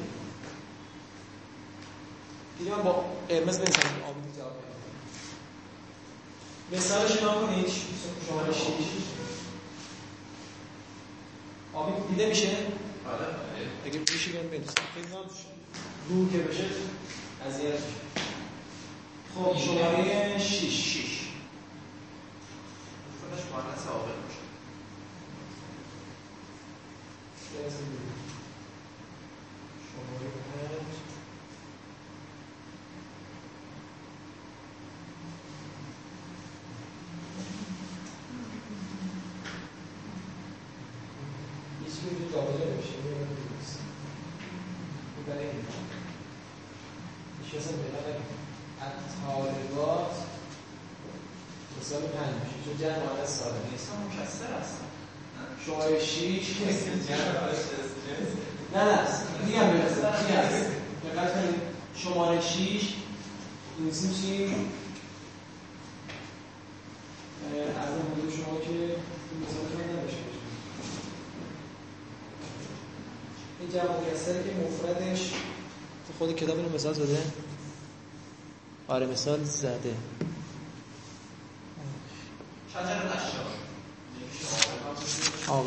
دیگه 2.59 2.71
من 2.71 2.83
با 2.83 3.05
قرمز 3.29 3.57
بنویسم 3.57 3.79
آبی 3.79 4.37
جواب. 4.37 4.51
مثالش 6.71 7.23
نام 7.23 7.47
کنید. 7.47 7.67
شما 8.27 8.53
شیش 8.53 8.87
آبی 11.73 12.07
دیده 12.09 12.29
میشه؟ 12.29 12.47
حالا 13.05 13.25
اگه 13.85 13.99
میشه 13.99 14.31
بیان 14.31 14.47
بنویسم 14.47 14.73
دور 16.09 16.31
که 16.31 16.37
بشه 16.37 16.65
اذیت 17.47 17.73
میشه. 17.73 18.01
خب 19.35 19.57
شماره 19.57 20.37
6 20.39 20.59
شیش. 20.59 21.21
خودش 23.21 23.43
مهندس 23.45 23.87
عاقل 23.87 24.11
باشه 24.21 24.41
شماره 29.87 30.27
5 30.69 31.11
هیچ 41.85 41.93
چیزی 41.95 42.33
جابجا 42.33 42.65
نمیشه 42.65 42.95
میاد 43.03 43.17
بنویسم 43.17 43.85
این 45.17 45.25
برای 45.27 45.45
این 45.45 45.65
هیچ 47.43 47.55
کس 47.55 47.67
هم 47.71 47.77
پیدا 47.77 47.99
نکنه 47.99 48.25
الطالبات 48.81 50.15
مثال 51.81 52.01
پنج. 52.01 52.33
میشه 52.43 52.57
چون 52.65 52.75
جمع 52.81 52.99
مؤنث 53.05 53.29
سالم 53.39 53.63
نیست. 53.71 53.87
مکسر 53.91 54.51
هستن 54.61 54.85
شماره 55.65 55.99
6 55.99 56.61
نه 58.73 58.83
نه 58.83 59.07
دیگه 59.45 59.59
هم 59.59 59.69
برسه 59.73 60.01
کنید. 61.33 61.61
شماره 61.95 62.41
6 62.41 62.93
نویسیم 63.79 64.11
چی؟ 64.13 64.55
از 67.81 67.89
این 67.93 68.27
حضور 68.27 68.31
شما 68.45 68.59
که 68.59 68.69
این 68.69 69.39
مثال 69.43 69.65
نداشته 69.97 70.17
این 73.59 73.69
جمع 73.69 73.99
مکسری 73.99 74.43
که 74.43 74.55
مفردش 74.55 75.29
تو 76.07 76.13
خود 76.19 76.35
کتاب 76.35 76.57
اینو 76.57 76.75
مثال 76.75 76.93
زده؟ 76.93 77.21
آره 78.87 79.05
مثال 79.07 79.43
زده. 79.43 79.95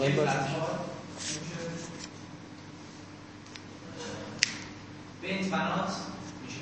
عاقل 0.04 0.16
باشه. 0.16 0.38
بنت 5.23 5.50
بنات 5.50 5.92
میشه 6.44 6.61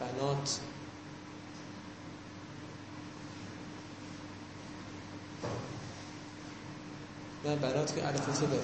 بنات 0.00 0.60
نه 7.44 7.56
بنات 7.56 7.94
که 7.94 8.06
الف 8.08 8.40
داره 8.40 8.62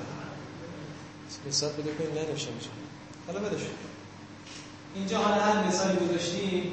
مثال 1.49 1.73
بده 1.73 1.93
کنیم 1.93 2.11
ننوشتم 2.11 2.51
اینجا 2.51 2.71
حالا 3.27 3.41
بدش. 3.41 3.61
اینجا 4.95 5.19
حالا 5.19 5.43
هر 5.43 5.67
مثالی 5.67 6.07
گذاشتیم. 6.07 6.73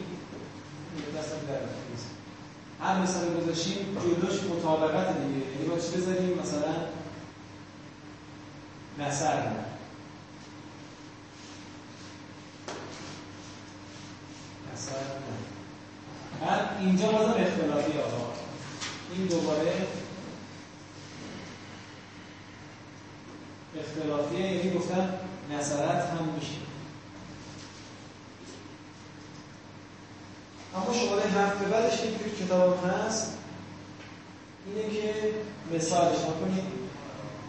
هر 2.88 3.02
مثالی 3.02 3.42
گذاشتیم 3.42 3.98
جلوش 4.04 4.44
مطابقت 4.44 5.18
دیگه. 5.18 5.46
یعنی 5.52 5.68
با 5.70 5.80
چی 5.80 5.98
بذاریم؟ 5.98 6.40
مثلا 6.40 6.74
نصر 9.00 9.44
نصر 14.74 14.92
بعد 16.42 16.78
اینجا 16.80 17.12
بازم 17.12 17.34
اختلافی 17.38 18.00
آقا. 18.00 18.34
این 19.14 19.28
دوباره 19.28 19.88
اختلافیه. 23.80 24.40
یعنی 24.40 24.78
گفتن 24.78 25.20
نظرت 25.52 26.06
هم 26.10 26.26
میشه 26.36 26.58
اما 30.88 30.96
شماره 30.96 31.24
هفت 31.24 31.60
به 31.60 31.66
بعدش 31.66 31.98
که 32.02 32.08
توی 32.08 32.46
کتاب 32.46 32.86
هست 32.86 33.34
اینه 34.66 34.96
که 34.96 35.14
مثالش 35.76 36.18
کنید 36.18 36.64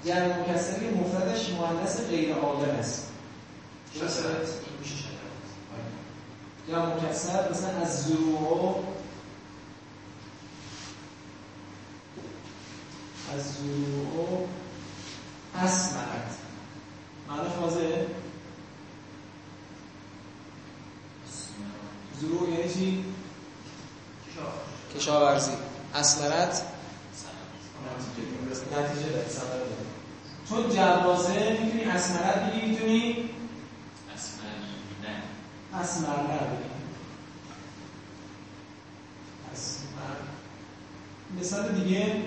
جمع 0.04 0.40
مکسری 0.40 0.90
مفردش 0.90 1.50
مؤنث 1.50 2.00
غیر 2.00 2.35
عاقل 2.35 2.71
است. 2.71 3.09
جمع 6.68 6.95
مکسر 6.95 7.50
مثلا 7.50 7.68
از 7.68 8.04
زروع. 8.04 8.85
از 13.35 13.52
زروع. 13.54 14.49
اسمرت 15.54 16.37
معنی 17.28 17.49
فازه 17.61 18.07
زروع 22.21 22.50
یعنی 22.50 22.75
چی؟ 22.75 23.04
کشاورزی. 24.99 25.52
اسمرت؟ 25.95 26.62
نتیجه 28.78 29.09
داره 29.09 29.26
چون 30.49 30.71
جوازه 30.71 31.59
می‌تونی 31.62 31.85
اسمرت 31.85 32.52
بگی 32.52 32.67
می‌تونی 32.67 33.31
اسمر 35.81 36.07
بگی 36.07 36.69
اسمر 39.52 40.17
مثال 41.40 41.69
دیگه 41.69 42.23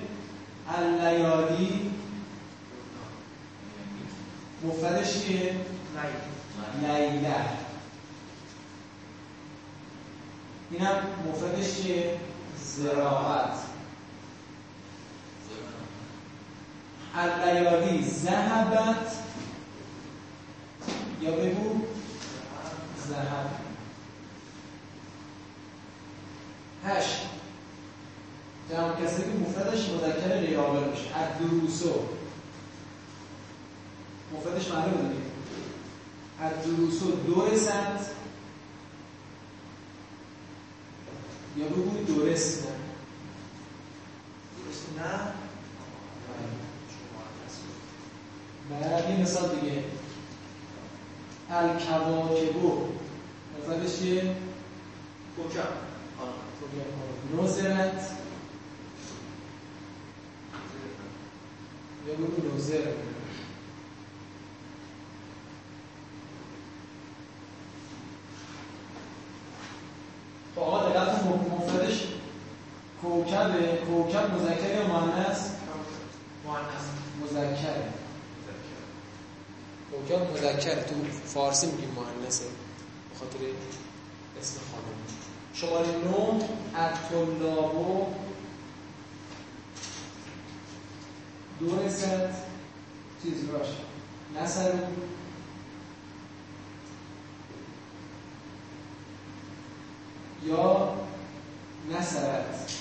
اللیالی. 0.77 1.91
مفردش 4.63 5.21
چیه؟ 5.21 5.55
لیله 6.81 7.35
اینم 10.71 10.95
مفردش 11.29 11.81
چیه؟ 11.81 12.19
زراعت. 12.77 13.57
اللیالی 17.15 18.05
ذهبت 18.05 19.15
یا 21.21 21.31
بگو؟ 21.31 21.81
ذهب. 23.07 23.49
هشت. 26.85 27.17
جمع 28.71 29.05
کسی 29.05 29.21
که 29.21 29.29
مفردش 29.29 29.89
مذکر 29.89 30.39
غیرعاقل 30.39 30.89
میشه. 30.89 31.03
الدروسو. 31.15 31.93
مفردش 34.33 34.67
معلومه 34.71 35.09
دیگه. 35.09 35.21
الدروسو. 36.41 37.11
دورست 37.11 37.71
یا 41.57 41.65
بگو 41.65 42.03
دورست 42.07 42.63
نه؟ 42.63 42.71
درست 44.65 44.85
نه؟ 44.97 45.19
بعد 48.69 49.09
یه 49.09 49.21
مثال 49.21 49.59
دیگه. 49.59 49.83
الکواکبو. 51.49 52.87
مفردش 53.59 53.99
چیه؟ 53.99 54.35
کجا؟ 55.37 55.63
نوزرت. 57.35 58.11
یا 62.07 62.13
بگو 62.13 62.47
نوزر 62.47 62.81
خب 70.55 70.61
آقا 70.61 70.89
دقت 70.89 71.23
کن، 71.23 71.29
مفردش 71.29 72.07
کوکبه 73.41 73.77
کوکب 73.85 74.33
مذکر 74.33 74.75
یا 74.75 74.87
مؤنث؟ 74.87 75.39
مؤنث. 76.45 76.85
مذکره 77.21 77.83
کوکب 79.91 80.31
مذکره 80.33 80.83
تو 80.83 80.95
فارسی 81.25 81.67
میگیم 81.67 81.89
مؤنثه 81.89 82.45
به 82.45 83.19
خاطر 83.19 83.37
اسم 84.41 84.59
خانم. 84.71 84.97
شماره 85.53 85.87
9 85.87 86.45
الطلابو 86.75 88.05
دورست 91.59 92.05
چیز 93.23 93.47
باش 93.47 93.67
نصر. 94.41 94.71
یا 100.45 100.93
نصرت 101.89 102.71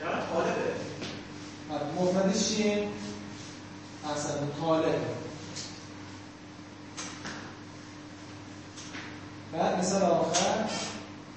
یعنی 0.00 0.20
طالبه 0.34 0.74
بعد 2.30 2.38
مفردش 2.38 2.48
چیه؟ 2.48 2.88
اصلا 4.14 4.32
طالب. 4.60 5.00
بعد 9.52 9.78
مثال 9.78 10.02
آخر 10.02 10.64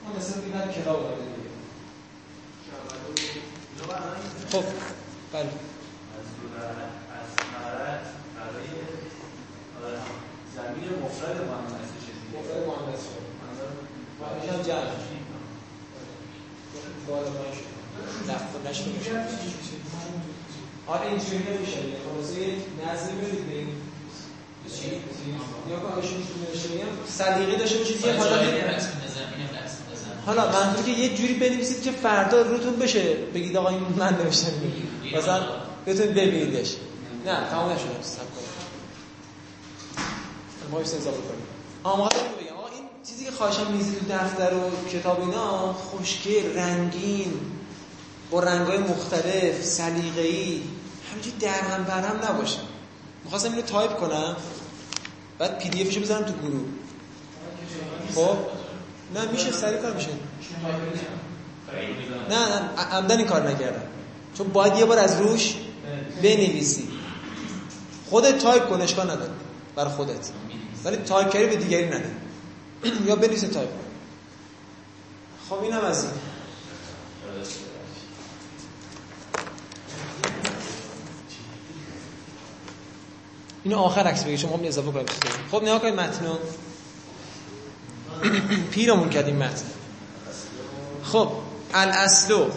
اون 0.05 0.17
مثال 0.17 0.41
دیگه 0.41 0.57
بعد 0.57 0.71
کتاب 0.71 1.01
داره 1.01 1.15
دیگه. 1.15 1.49
خب 4.51 4.63
بله. 5.33 5.49
زمین 10.55 11.03
مفرد 11.05 11.37
مؤنث 11.37 11.89
مفرد 12.33 12.65
مؤنث 12.65 12.99
شد 12.99 13.23
مؤنث 14.19 14.49
هم 14.49 14.61
جمع. 14.61 14.77
بالا 17.07 17.29
پایین 17.29 17.53
شد. 17.53 17.73
لفظ 18.31 18.53
نشد. 18.65 20.42
آره 20.87 21.07
اینجوری 21.07 21.37
نمیشه 21.37 21.77
یه 21.77 22.91
نظری 22.91 23.15
بدید 23.15 23.47
به 23.47 23.55
این 23.55 23.67
چی؟ 24.75 24.85
یا 25.69 25.79
که 25.79 25.85
آیشون 25.95 26.17
میگم 26.71 26.85
سلیقه 27.07 27.55
داشته 27.55 27.77
باشید 27.77 28.05
یه 28.05 28.13
حالت 28.13 28.87
حالا 30.25 30.51
منظور 30.51 30.85
که 30.85 30.91
یه 30.91 31.15
جوری 31.15 31.33
بنویسید 31.33 31.83
که 31.83 31.91
فردا 31.91 32.41
روتون 32.41 32.75
بشه. 32.75 33.13
بگید 33.33 33.57
آقا 33.57 33.69
این 33.69 33.79
من 33.97 34.13
نوشتم. 34.23 34.51
مثلا 35.17 35.43
بتونید 35.87 36.13
ببینیدش. 36.13 36.75
نه 37.25 37.49
تمام 37.49 37.71
نشده. 37.71 37.87
سب 38.01 38.17
کنید. 38.17 38.49
ما 40.71 40.79
ایست 40.79 40.95
اضافه 40.95 41.17
کنیم 41.17 41.45
آماده 41.83 42.15
بگم. 42.15 42.57
آقا 42.57 42.67
این 42.67 42.83
چیزی 43.09 43.25
که 43.25 43.31
خواهشم 43.31 43.71
میزید 43.71 44.11
دفتر 44.11 44.53
و 44.53 44.89
کتاب 44.89 45.19
اینا 45.21 45.73
خوشگل 45.73 46.57
رنگین. 46.57 47.33
با 48.33 48.39
رنگای 48.39 48.77
مختلف 48.77 49.63
سلیقه‌ای 49.63 50.61
همینجوری 51.11 51.37
در 51.39 51.61
هم 51.61 51.83
بر 51.83 52.01
هم 52.01 52.29
نباشه. 52.29 52.59
می‌خواستم 53.23 53.49
اینو 53.49 53.61
تایپ 53.61 53.97
کنم 53.97 54.35
بعد 55.39 55.59
پی 55.59 55.69
دی 55.69 55.81
افشو 55.81 56.01
بذارم 56.01 56.23
تو 56.23 56.33
گروه. 56.33 56.65
خب؟ 58.15 58.37
نه 59.15 59.31
میشه 59.31 59.51
سریع 59.51 59.77
کار 59.77 59.93
میشه. 59.93 60.09
نه 62.29 62.49
نه 62.49 62.81
عمداً 62.91 63.17
این 63.17 63.27
کار 63.27 63.49
نکردم. 63.49 63.87
چون 64.37 64.47
باید 64.47 64.77
یه 64.77 64.85
بار 64.85 64.99
از 64.99 65.21
روش 65.21 65.55
بنویسی. 66.23 66.87
خودت 68.09 68.37
تایپ 68.37 68.69
کن 68.69 68.81
اشکال 68.81 69.11
نداره. 69.11 69.31
برای 69.75 69.91
خودت. 69.91 70.29
ولی 70.83 70.97
تایپ 70.97 71.29
کردی 71.29 71.45
به 71.45 71.55
دیگری 71.55 71.85
نده. 71.85 72.11
یا 73.07 73.15
بنویس 73.15 73.41
تایپ 73.41 73.69
کن. 73.69 73.85
خب 75.49 75.63
اینم 75.63 75.85
از 75.85 76.03
این. 76.03 76.13
اینو 83.63 83.77
آخر 83.77 84.01
عکس 84.01 84.23
بگیر 84.23 84.37
شما 84.37 84.57
هم 84.57 84.63
اضافه 84.63 84.91
کنید 84.91 85.09
خب 85.51 85.63
نگاه 85.63 85.79
کنید 85.79 85.93
متنو. 85.93 86.35
پیرمون 88.71 89.09
کردیم 89.09 89.35
متن. 89.35 89.65
خب 91.03 91.31
الاصلو. 91.73 92.49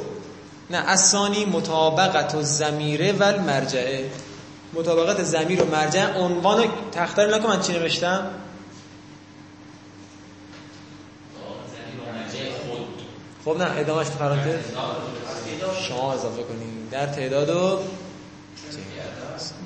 نه 0.70 0.78
اسانی 0.78 1.44
مطابقت 1.44 2.34
و 2.34 2.42
زمیره 2.42 3.12
و 3.12 3.22
المرجعه 3.22 4.10
مطابقت 4.74 5.22
زمیر 5.22 5.62
و 5.62 5.66
مرجع. 5.66 6.18
عنوان 6.18 6.64
تخته 6.92 7.24
رو 7.24 7.34
نکن 7.34 7.48
من 7.48 7.60
چی 7.60 7.72
نوشتم؟ 7.72 8.30
خب 13.44 13.56
نه 13.58 13.78
ادامهش 13.78 14.08
تو 14.08 14.18
پرانتز. 14.18 14.64
شما 15.88 16.12
اضافه 16.12 16.42
کنید 16.42 16.90
در 16.90 17.06
تعداد 17.06 17.48
و 17.48 17.78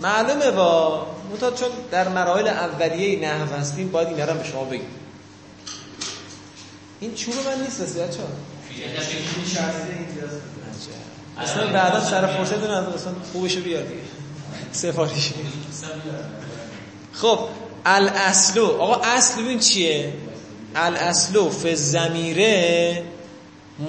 معلومه 0.03 0.50
با 0.50 1.07
متاد 1.32 1.54
چون 1.54 1.68
در 1.90 2.08
مراحل 2.08 2.48
اولیه 2.48 3.28
نحو 3.28 3.56
هستیم 3.56 3.90
باید 3.90 4.08
این 4.08 4.20
رو 4.20 4.34
به 4.34 4.44
شما 4.44 4.64
بگیم. 4.64 4.88
این 7.00 7.14
چوب 7.14 7.34
من 7.34 7.62
نیست 7.62 7.82
بسید 7.82 8.02
بچه 8.02 8.18
اصلا 11.38 11.66
بعدا 11.66 12.00
سر 12.00 12.26
فرصت 12.26 12.60
دونه 12.60 12.94
اصلا 12.94 13.12
خوبشو 13.32 13.60
بیار. 13.60 13.82
دیگه 13.82 14.00
سفارش. 14.72 15.32
خب 17.12 17.38
الاصلو 17.86 18.66
آقا 18.66 19.00
اصل 19.02 19.42
ببین 19.42 19.58
چیه؟ 19.58 20.12
الاصلو 20.74 21.50
فی 21.50 21.76
زمیره 21.76 23.04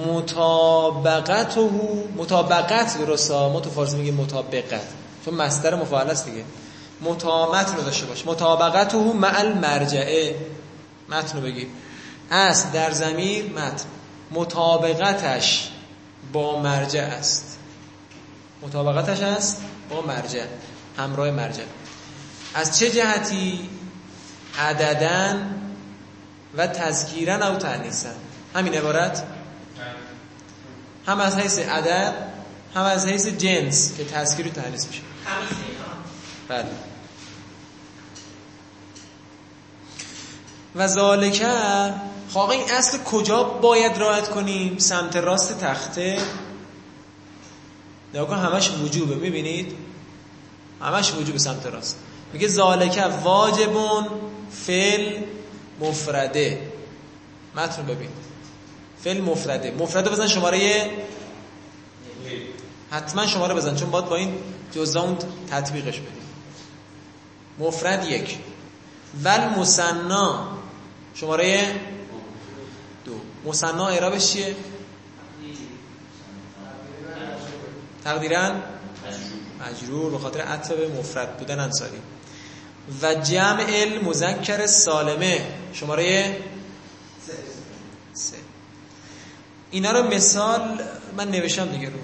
مطابقته 0.06 1.70
مطابقت 2.16 2.98
درسته 2.98 3.34
ما 3.34 3.60
تو 3.60 3.70
فارسی 3.70 3.96
میگیم 3.96 4.14
مطابقت. 4.14 4.80
چون 5.24 5.34
مصدر 5.34 5.74
مفعل 5.74 6.10
است 6.10 6.24
دیگه. 6.24 6.44
متامت 7.02 7.74
رو 7.74 7.82
داشته 7.82 8.06
باش. 8.06 8.26
مطابقته 8.26 8.98
مع 8.98 9.38
المرجعه. 9.38 10.36
متن 11.08 11.36
رو 11.36 11.44
بگیر 11.44 11.68
اصل 12.30 12.70
در 12.70 12.90
زمیر 12.90 13.44
متن. 13.44 13.84
مطابقتش 14.30 15.70
با 16.32 16.62
مرجع 16.62 17.00
است. 17.02 17.58
مطابقتش 18.62 19.20
است 19.20 19.62
با 19.90 20.00
مرجع. 20.00 20.44
همراه 20.98 21.30
مرجع. 21.30 21.62
از 22.54 22.78
چه 22.78 22.90
جهتی 22.90 23.70
عددن 24.58 25.62
و 26.56 26.66
تذکیرن 26.66 27.42
او 27.42 27.56
تعنیسن 27.56 28.14
همین 28.54 28.74
عبارت؟ 28.74 29.24
هم 31.06 31.20
از 31.20 31.38
حیث 31.38 31.58
عدد 31.58 32.14
هم 32.74 32.82
از 32.82 33.06
حیث 33.06 33.26
جنس 33.26 33.96
که 33.96 34.04
تذکیر 34.04 34.46
و 34.46 34.50
تعنیس 34.50 34.86
میشه. 34.86 35.00
بله. 36.48 36.91
و 40.76 40.86
ذالکه 40.86 41.52
خب 42.34 42.50
این 42.50 42.70
اصل 42.70 42.98
کجا 42.98 43.42
باید 43.42 43.98
رعایت 43.98 44.28
کنیم؟ 44.28 44.78
سمت 44.78 45.16
راست 45.16 45.58
تخته. 45.58 46.18
نگاه 48.14 48.28
کن 48.28 48.38
همش 48.38 48.70
وجوبه 48.70 49.14
می‌بینید؟ 49.14 49.76
همش 50.80 51.12
وجوب 51.14 51.36
سمت 51.36 51.66
راست. 51.66 51.98
میگه 52.32 52.48
ذالکه 52.48 53.04
واجبون 53.04 54.06
فل 54.50 55.16
مفرده 55.80 56.72
متن 57.56 57.82
ببین. 57.82 58.10
فل 59.04 59.20
مفرده 59.20 59.70
مفرده 59.78 60.10
بزن 60.10 60.26
شماره 60.26 60.90
حتما 62.90 63.26
شماره 63.26 63.54
بزن 63.54 63.76
چون 63.76 63.90
باید 63.90 64.04
با 64.04 64.16
این 64.16 64.34
جزا 64.72 65.16
تطبیقش 65.50 65.98
بدیم. 65.98 66.22
مفرد 67.58 68.04
یک. 68.04 68.38
ول 69.24 69.40
مسنا 69.58 70.46
شماره 71.14 71.80
دو. 73.04 73.20
مسنا 73.44 73.88
اعرابش 73.88 74.32
چیه؟ 74.32 74.56
تقدیرا 78.04 78.52
مجرور. 79.60 80.10
به 80.10 80.18
خاطر 80.18 80.40
عطف 80.40 80.72
به 80.72 80.88
مفرد 80.88 81.36
بودن 81.36 81.60
انصاری. 81.60 81.98
و 83.02 83.14
جمع 83.14 83.66
المذکر 83.68 84.66
سالمه. 84.66 85.46
شماره 85.72 86.38
سه. 88.12 88.36
اینا 89.70 89.90
رو 89.90 90.08
مثال 90.08 90.80
من 91.16 91.30
نوشتم 91.30 91.66
دیگه 91.66 91.90
رو. 91.90 91.98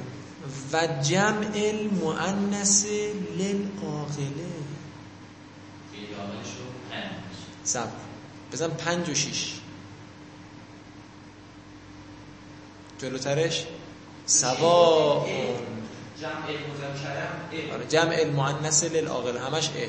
و 0.72 1.02
جمع 1.02 1.50
المؤنث 1.54 2.86
للعاقله 3.38 4.48
سب 7.64 7.88
بزن 8.52 8.68
پنج 8.68 9.08
و 9.08 9.14
شیش. 9.14 9.54
جلوترش؟ 13.00 13.64
سوا. 14.26 15.26
جمع 16.20 16.48
آره 17.72 17.86
جمع 17.86 18.14
المؤنث 18.14 18.84
للعاقله 18.84 19.40
همش 19.40 19.70
ا 19.70 19.88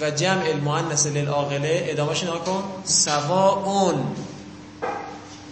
و 0.00 0.10
جمع 0.10 0.46
المؤنث 0.46 1.06
للعاقله 1.06 1.86
ادامهش 1.88 2.24
نگاه 2.24 2.44
کن. 2.44 2.62
سواء 2.84 3.94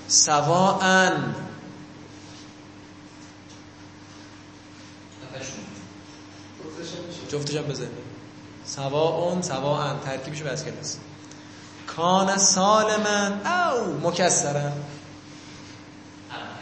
سواء 0.08 1.12
جفتش 7.30 7.54
هم 7.56 7.64
بزن 8.64 9.40
سواء 9.40 9.40
سواء 9.42 9.94
ترکیبش 10.04 10.42
به 10.42 10.50
از 10.50 10.64
کلاس 10.64 10.96
کان 11.86 12.38
سالما. 12.38 13.26
او 13.72 14.08
مکسرن 14.08 14.72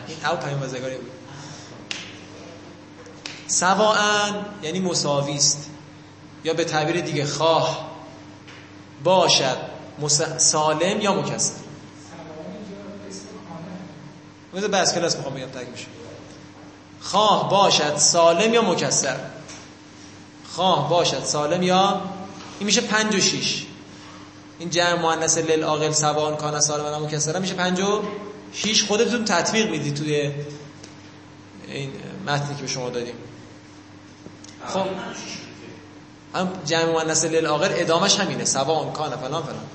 این 0.09 0.27
او 0.27 0.37
پیام 0.37 0.63
وزگاری 0.63 0.97
بود. 0.97 1.11
یعنی 4.63 4.81
مساوی 4.81 5.35
است. 5.35 5.71
یا 6.45 6.55
به 6.55 6.65
تعبیر 6.65 7.01
دیگه 7.01 7.27
خواه. 7.27 7.91
باشد. 9.05 9.57
سالم 10.39 11.01
یا 11.01 11.15
مکسر. 11.15 11.55
مثل 14.55 14.69
بس 14.69 14.95
کلاس 14.95 15.17
می‌خوام 15.17 15.35
بگم 15.35 15.51
ترکیبش 15.51 15.87
خواه 17.01 17.51
باشد. 17.51 17.97
سالم 17.97 18.55
یا 18.55 18.63
مکسر. 18.63 19.17
خواه 20.55 20.91
باشد 20.91 21.25
سالم 21.25 21.63
یا 21.63 22.01
این 22.59 22.67
میشه 22.67 22.81
پنج 22.81 23.15
و 23.15 23.21
شیش. 23.21 23.67
این 24.59 24.71
جمع 24.71 24.95
مؤنث 24.95 25.39
للعاقل 25.39 25.93
سوان 25.93 26.37
کان 26.37 26.61
سالم 26.61 27.03
و 27.03 27.07
مکسر 27.07 27.39
میشه 27.39 27.55
پنج 27.55 27.81
و 27.81 28.03
شیش. 28.53 28.85
خودتون 28.85 29.25
تطبیق 29.25 29.71
میدی 29.71 29.91
توی 29.91 30.33
این 31.69 31.91
متنی 32.27 32.57
که 32.57 32.63
به 32.63 32.69
شما 32.69 32.91
دادیم. 32.91 33.15
خب. 34.67 34.87
هم 36.35 36.49
جمع 36.67 36.85
مؤنث 36.85 37.25
للعاقل 37.25 37.71
ادامش 37.73 38.21
همینه. 38.21 38.45
سوان 38.45 38.93
کان 38.93 39.11
فلان 39.11 39.43
فلان. 39.43 39.67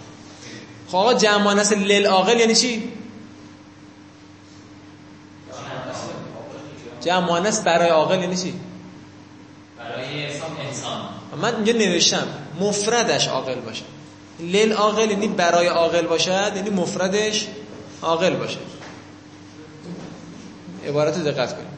خب 0.87 0.95
آقا 0.95 1.13
جمع 1.13 1.43
مؤنث 1.43 1.71
للعاقل 1.71 2.39
یعنی 2.39 2.55
چی؟ 2.55 2.93
جمع 7.01 7.25
مؤنث 7.25 7.59
برای 7.59 7.89
عاقل 7.89 8.19
یعنی 8.19 8.37
چی؟ 8.37 8.59
برای 9.89 10.25
انسان 10.25 11.09
من 11.41 11.55
اینجا 11.55 11.73
نوشتم 11.73 12.27
مفردش 12.59 13.27
عاقل 13.27 13.55
باشه. 13.55 13.83
لیل 14.39 14.73
عاقل 14.73 15.11
یعنی 15.11 15.27
برای 15.27 15.67
عاقل 15.67 16.07
باشد 16.07 16.51
یعنی 16.55 16.69
مفردش 16.69 17.47
عاقل 18.01 18.35
باشه. 18.35 18.57
عبارت 20.87 21.17
رو 21.17 21.23
دقت 21.23 21.55
کنید. 21.55 21.77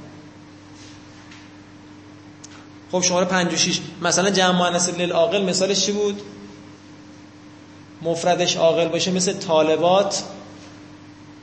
خب 2.92 3.02
شماره 3.02 3.26
5 3.26 3.54
و 3.54 3.58
6 3.58 3.80
مثلا 4.02 4.30
جمع 4.30 4.52
مؤنث 4.52 4.90
لیل 4.90 5.12
عاقل 5.12 5.44
مثالش 5.46 5.86
چی 5.86 5.92
بود؟ 5.92 6.22
مفردش 8.02 8.58
عاقل 8.58 8.88
باشه 8.88 9.12
مثل 9.12 9.34
طالبات 9.34 10.24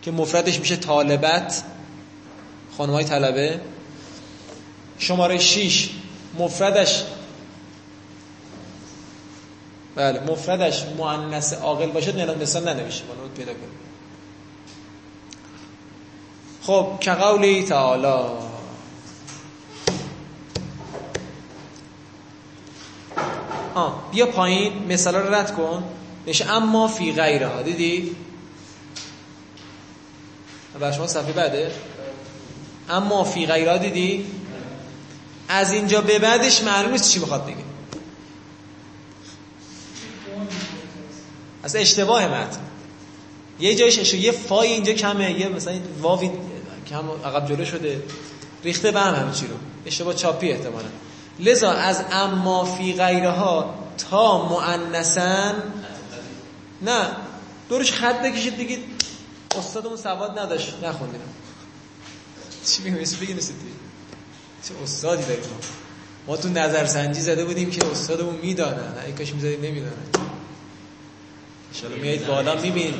که 0.02 0.10
مفردش 0.10 0.60
میشه 0.60 0.76
طالبت. 0.76 1.62
خانمای 2.76 3.04
طلبه. 3.04 3.60
شماره 4.98 5.38
6 5.38 5.90
مفردش 6.38 7.04
بله 9.96 10.20
مفردش 10.20 10.82
مؤنث 10.82 11.52
عاقل 11.52 11.86
باشه 11.86 12.34
مثال 12.34 12.68
ننویشه 12.68 13.04
مالو 13.04 13.28
پیدا 13.28 13.52
کنیم. 13.52 13.78
خب 16.62 16.98
که 17.00 17.10
قولی 17.10 17.62
تعالی. 17.62 18.06
آه 23.74 24.08
بیا 24.12 24.26
پایین 24.26 24.86
مثال 24.92 25.14
رو 25.14 25.34
رد 25.34 25.54
کن. 25.54 25.84
نشه 26.26 26.52
اما 26.52 26.88
فی 26.88 27.12
غیرها 27.12 27.62
دیدی؟ 27.62 28.16
بر 30.80 30.92
شما 30.92 31.06
صفحه 31.06 31.32
بعده. 31.32 31.70
اما 32.90 33.24
فی 33.24 33.46
غیرها 33.46 33.76
دیدی؟ 33.76 34.26
از 35.48 35.72
اینجا 35.72 36.00
به 36.00 36.18
بعدش 36.18 36.62
معلوم 36.62 36.92
نیست 36.92 37.10
چی 37.10 37.18
بخواد 37.18 37.46
بگه. 37.46 37.56
از 41.62 41.76
اشتباه 41.76 42.26
متن. 42.26 42.60
یه 43.60 43.74
جایش 43.74 43.98
اشتباه 43.98 44.20
یه 44.20 44.32
فای 44.32 44.72
اینجا 44.72 44.92
کمه 44.92 45.40
یه 45.40 45.48
مثلا 45.48 45.74
واوی 46.00 46.30
کم 46.88 47.10
عقب 47.24 47.48
جلو 47.48 47.64
شده. 47.64 48.02
ریخته 48.64 48.90
به 48.90 49.00
هم 49.00 49.32
چی 49.32 49.46
رو. 49.46 49.54
اشتباه 49.86 50.14
چاپی 50.14 50.52
احتمالا. 50.52 50.88
لذا 51.40 51.70
از 51.70 52.04
اما 52.10 52.64
فی 52.64 52.92
غیرها 52.92 53.74
تا 54.10 54.48
مؤنثن 54.48 55.62
نه. 56.82 57.06
دورش 57.68 57.92
خط 57.92 58.22
بکشید 58.22 58.56
دیگه. 58.56 58.78
استادمون 59.58 59.96
سواد 59.96 60.38
نداشت. 60.38 60.74
نخوندیم. 60.82 61.20
چی 62.66 62.82
میگم 62.82 62.98
اسم 62.98 63.16
بگی 63.20 63.34
نسید 63.34 63.75
چه 64.68 64.74
استادی 64.82 65.22
داریم 65.22 65.44
ما 65.44 65.56
ما 66.26 66.36
تو 66.36 66.48
نظرسنجی 66.48 67.20
زده 67.20 67.44
بودیم 67.44 67.70
که 67.70 67.86
استادمون 67.86 68.34
می‌دانن 68.34 68.92
ای 69.06 69.12
کاش 69.12 69.32
می‌زدیم 69.34 69.60
نمی‌دانن 69.60 69.92
انشالله 71.74 71.96
میایید 71.96 72.26
بالا 72.26 72.54
می‌بینید. 72.54 72.94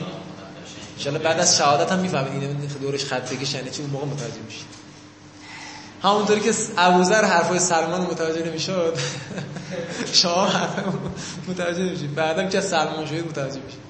انشالله 0.97 1.19
بعد 1.19 1.41
از 1.41 1.57
شهادت 1.57 1.93
هم 1.93 1.99
می‌فهمید. 1.99 2.43
این 2.43 2.57
دورش 2.81 3.05
خط 3.05 3.33
بکشن. 3.33 3.71
چی؟ 3.71 3.83
اون 3.83 3.91
موقع 3.91 4.07
متوجه 4.07 4.41
میشید. 4.47 4.67
همونطوری 6.03 6.41
که 6.41 6.53
ابوذر 6.77 7.25
حرفای 7.25 7.59
سلمان 7.59 8.01
متوجه 8.01 8.47
نمی‌شد. 8.47 8.99
شما 10.13 10.47
حرف 10.47 10.79
متوجه 11.49 11.83
نمیشید. 11.83 12.15
بعدم 12.15 12.49
که 12.49 12.59
از 12.59 12.69
سلمان 12.69 13.07
شدید 13.07 13.27
متوجه 13.27 13.61
میشید. 13.61 13.81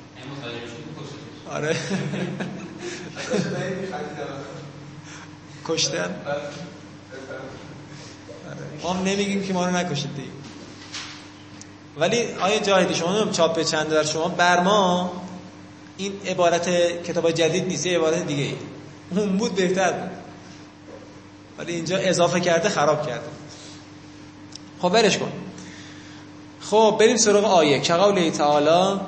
آره. 1.50 1.76
کشتن. 5.68 6.14
ما 8.82 8.92
هم 8.92 9.04
نمیگیم 9.04 9.44
که 9.44 9.52
ما 9.52 9.66
رو 9.66 9.76
نکشید 9.76 10.14
دیگه. 10.16 10.28
ولی 11.96 12.32
آیا 12.40 12.58
جاهدی 12.58 12.94
شما 12.94 13.12
نمیم 13.12 13.30
چاپ 13.30 13.62
چند 13.62 13.88
در 13.88 14.04
شما 14.04 14.28
بر 14.28 14.60
ما 14.60 15.12
این 15.96 16.12
عبارت 16.26 16.68
کتاب 17.02 17.30
جدید 17.30 17.66
نیست 17.66 17.86
یه 17.86 17.98
عبارت 17.98 18.26
دیگه 18.26 18.42
ای. 18.42 18.56
اون 19.10 19.36
بود 19.36 19.54
بهتر 19.54 19.92
بود. 19.92 20.10
ولی 21.58 21.74
اینجا 21.74 21.96
اضافه 21.96 22.40
کرده 22.40 22.68
خراب 22.68 23.06
کرده. 23.06 23.28
خب 24.82 24.88
برش 24.88 25.18
کن. 25.18 25.32
خب 26.60 26.96
بریم 27.00 27.16
سراغ 27.16 27.44
آیه. 27.44 27.80
که 27.80 28.30
تعالی 28.30 29.00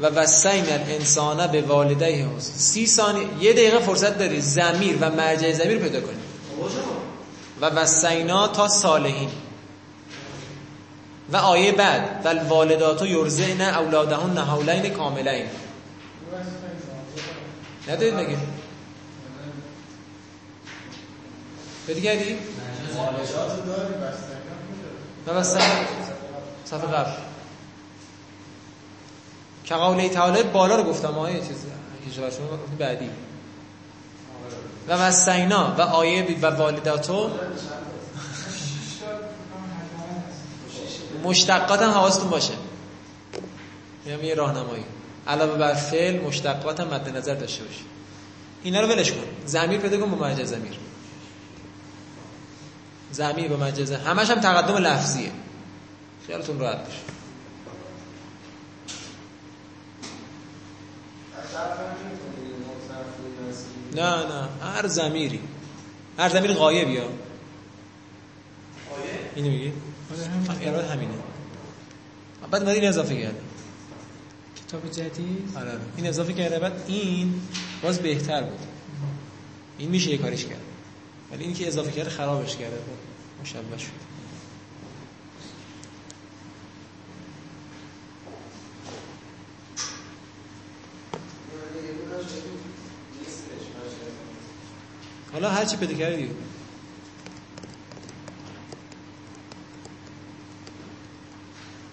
و 0.00 0.06
وسین 0.06 0.64
الانسان 0.72 1.46
به 1.46 1.62
والدیه 1.62 2.28
سی 2.38 2.86
ثانیه 2.86 3.26
یه 3.40 3.52
دقیقه 3.52 3.78
فرصت 3.78 4.18
داری. 4.18 4.40
زمیر 4.40 4.96
و 5.00 5.10
مرجع 5.10 5.52
زمیر 5.52 5.78
پیدا 5.78 6.00
کنی. 6.00 6.18
و 7.62 7.64
وسینا 7.64 8.48
تا 8.48 8.68
صالحین. 8.68 9.30
و 11.32 11.36
آیه 11.36 11.72
بعد 11.72 12.20
و 12.24 12.28
الوالدات 12.28 13.02
یرزعن 13.02 13.60
اولادهن 13.60 14.38
حولین 14.38 14.94
کاملین. 14.94 15.46
ندارید 17.88 18.14
داری 23.66 23.94
بستنی 23.94 24.36
و 25.26 25.30
وسینا. 25.30 25.64
صفحه 26.64 26.86
قبل. 26.86 27.10
که 29.64 29.74
قوله 29.74 30.08
تعالی 30.08 30.42
بالا 30.42 30.76
رو 30.76 30.82
گفتم 30.82 31.18
آیه 31.18 31.38
چیز 31.38 31.66
هیچ 32.04 32.14
شما 32.14 32.26
گفتیم 32.28 32.76
بعدی. 32.78 33.10
و 34.88 34.92
وسینا 34.92 35.74
و 35.78 35.80
آیه 35.80 36.38
و 36.42 36.46
والداتو 36.46 37.30
مشتقات 41.24 41.82
هم 41.82 41.90
حواستون 41.90 42.30
باشه. 42.30 42.52
میگم 44.04 44.24
یه 44.24 44.34
راهنمایی. 44.34 44.84
علاوه 45.26 45.58
بر 45.58 45.74
فعل 45.74 46.20
مشتقات 46.20 46.80
هم 46.80 46.86
مد 46.86 47.16
نظر 47.16 47.34
داشته 47.34 47.64
باشید 47.64 47.86
اینا 48.62 48.80
رو 48.80 48.88
ولش 48.88 49.12
کن. 49.12 49.24
ضمیر 49.46 49.80
پیدا 49.80 49.98
کن 50.00 50.10
با 50.10 50.16
مرجع 50.16 50.44
ضمیر 50.44 50.78
ضمیر 53.12 53.48
با 53.48 53.70
ضمیر 53.70 53.92
همش 53.92 54.30
هم 54.30 54.40
تقدم 54.40 54.76
لفظیه. 54.76 55.32
خیالتون 56.26 56.58
راحت 56.58 56.78
باشه. 56.78 56.98
نه 63.94 64.16
نه. 64.16 64.48
هر 64.62 64.86
ضمیری. 64.86 65.40
هر 66.18 66.28
ضمیر 66.28 66.52
غایب 66.52 66.88
یا؟ 66.88 67.08
اینو 69.36 69.50
میگی؟ 69.50 69.72
آره 70.66 70.86
همینه. 70.86 71.12
بعد 72.50 72.64
بعد 72.64 72.68
این 72.68 72.88
اضافه 72.88 73.20
کرده 73.22 73.40
کتاب 74.56 74.90
جدید. 74.90 75.52
آره. 75.56 75.72
این 75.96 76.06
اضافه 76.06 76.32
کرده 76.32 76.58
بعد 76.58 76.84
این 76.86 77.40
باز 77.82 77.98
بهتر 77.98 78.42
بود. 78.42 78.58
این 79.78 79.90
میشه 79.90 80.10
یه 80.10 80.18
کاریش 80.18 80.44
کرد. 80.44 80.60
ولی 81.32 81.44
این 81.44 81.54
که 81.54 81.68
اضافه 81.68 81.92
کرده 81.92 82.10
خرابش 82.10 82.56
کرده. 82.56 82.76
بود 82.76 82.98
مشبه 83.42 83.78
شد 83.78 84.11
حالا 95.32 95.50
هر 95.50 95.64
چی 95.64 95.76
پیدا 95.76 95.94
کردی. 95.94 96.30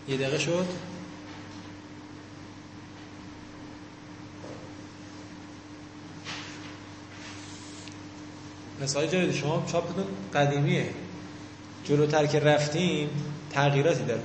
یه 0.08 0.18
دقیقه 0.18 0.38
شد. 0.38 0.68
مثال 8.82 9.08
جدید 9.08 9.34
شما 9.34 9.66
چاپتون 9.72 10.06
قدیمیه. 10.34 10.90
جلوتر 11.84 12.26
که 12.26 12.40
رفتیم 12.40 13.10
تغییراتی 13.52 14.04
داره. 14.06 14.24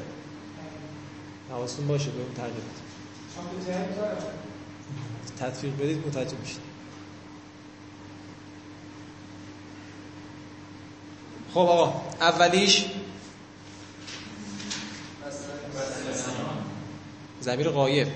حواستون 1.51 1.87
باشه 1.87 2.11
به 2.11 2.23
اون 2.23 2.35
تغییرات. 2.35 2.63
تطبیق 5.39 5.75
بدید 5.77 6.07
متوجه 6.07 6.37
میشید. 6.37 6.74
خب 11.55 11.61
آقا 11.61 12.03
اولیش 12.21 12.85
زمیر 17.41 17.69
غایب 17.69 18.09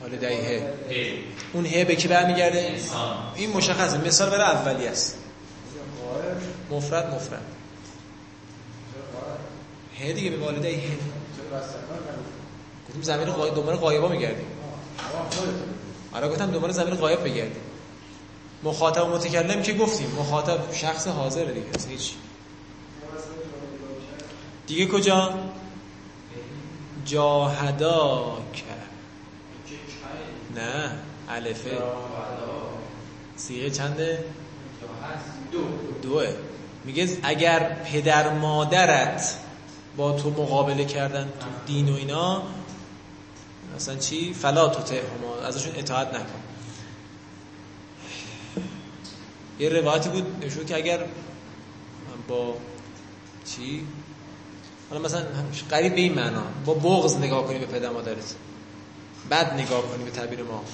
والدیه. 0.00 0.62
اون 1.52 1.66
هه 1.66 1.84
به 1.84 1.96
کی 1.96 2.08
برمیگرده؟ 2.08 2.80
این 3.34 3.50
مشخصه 3.50 3.98
مثال 3.98 4.30
برای 4.30 4.56
اولی 4.56 4.86
است. 4.86 5.18
مفرد 6.70 7.14
مفرد. 7.14 7.42
هه 9.98 10.12
دیگه 10.12 10.30
به 10.30 10.36
والدی 10.36 10.68
هه 10.68 10.80
گفتیم 12.88 13.02
زمین 13.02 13.26
غایب 13.26 13.54
دنبال 13.54 13.76
غایبا 13.76 14.08
میگردیم. 14.08 14.46
آره 16.12 16.28
گفتم 16.28 16.50
دنبال 16.50 16.72
زمین 16.72 16.94
غایب 16.94 17.24
بگردیم. 17.24 17.63
مخاطب 18.64 19.06
متکلم 19.06 19.62
که 19.62 19.72
گفتیم 19.72 20.10
مخاطب 20.10 20.72
شخص 20.72 21.06
حاضره 21.06 21.52
دیگه 21.52 21.66
اصلا 21.74 21.90
هیچ. 21.90 22.12
دیگه 24.66 24.86
کجا؟ 24.86 25.34
جاهداک. 27.04 28.64
نه 30.56 30.90
الفه. 31.28 31.78
سیغه 33.36 33.70
چنده؟ 33.70 34.24
دوه. 36.02 36.26
میگه 36.84 37.18
اگر 37.22 37.76
پدر 37.92 38.32
مادرت 38.32 39.38
با 39.96 40.12
تو 40.12 40.30
مقابله 40.30 40.84
کردن 40.84 41.24
تو 41.40 41.46
دین 41.66 41.88
و 41.88 41.94
اینا 41.94 42.42
مثلا 43.76 43.96
چی؟ 43.96 44.34
فلا 44.34 44.68
تو 44.68 44.94
ازشون 45.46 45.76
اطاعت 45.76 46.14
نکن. 46.14 46.53
یه 49.58 49.68
روایتی 49.68 50.08
بود 50.08 50.44
نشون 50.44 50.66
که 50.66 50.76
اگر 50.76 51.04
با 52.28 52.56
چی؟ 53.44 53.86
حالا 54.90 55.02
مثلا 55.02 55.22
قریب 55.70 55.94
به 55.94 56.00
این 56.00 56.14
معنا 56.14 56.42
با 56.64 56.74
بغض 56.74 57.16
نگاه 57.16 57.46
کنی 57.46 57.58
به 57.58 57.66
پدر 57.66 57.90
مادرت 57.90 58.34
بد 59.30 59.54
نگاه 59.54 59.82
کنی 59.82 60.04
به 60.04 60.10
تعبیر 60.10 60.42
ما 60.42 60.64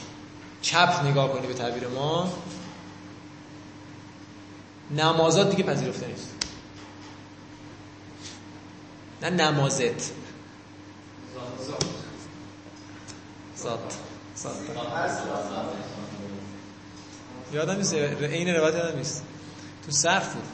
چپ 0.62 1.04
نگاه 1.04 1.32
کنی 1.32 1.46
به 1.46 1.54
تعبیر 1.54 1.88
ما 1.88 2.32
نمازات 4.90 5.50
دیگه 5.50 5.62
پذیرفته 5.62 6.06
نیست. 6.06 6.34
نه 9.22 9.30
نمازت. 9.30 10.12
ذات. 13.58 13.94
ذات. 14.36 14.58
یادم 17.52 17.76
نیست 17.76 17.92
این 17.92 18.54
روایت 18.54 18.74
یادم 18.74 18.98
نیست. 18.98 19.22
تو 19.86 19.92
صرف 19.92 20.34
بود. 20.34 20.44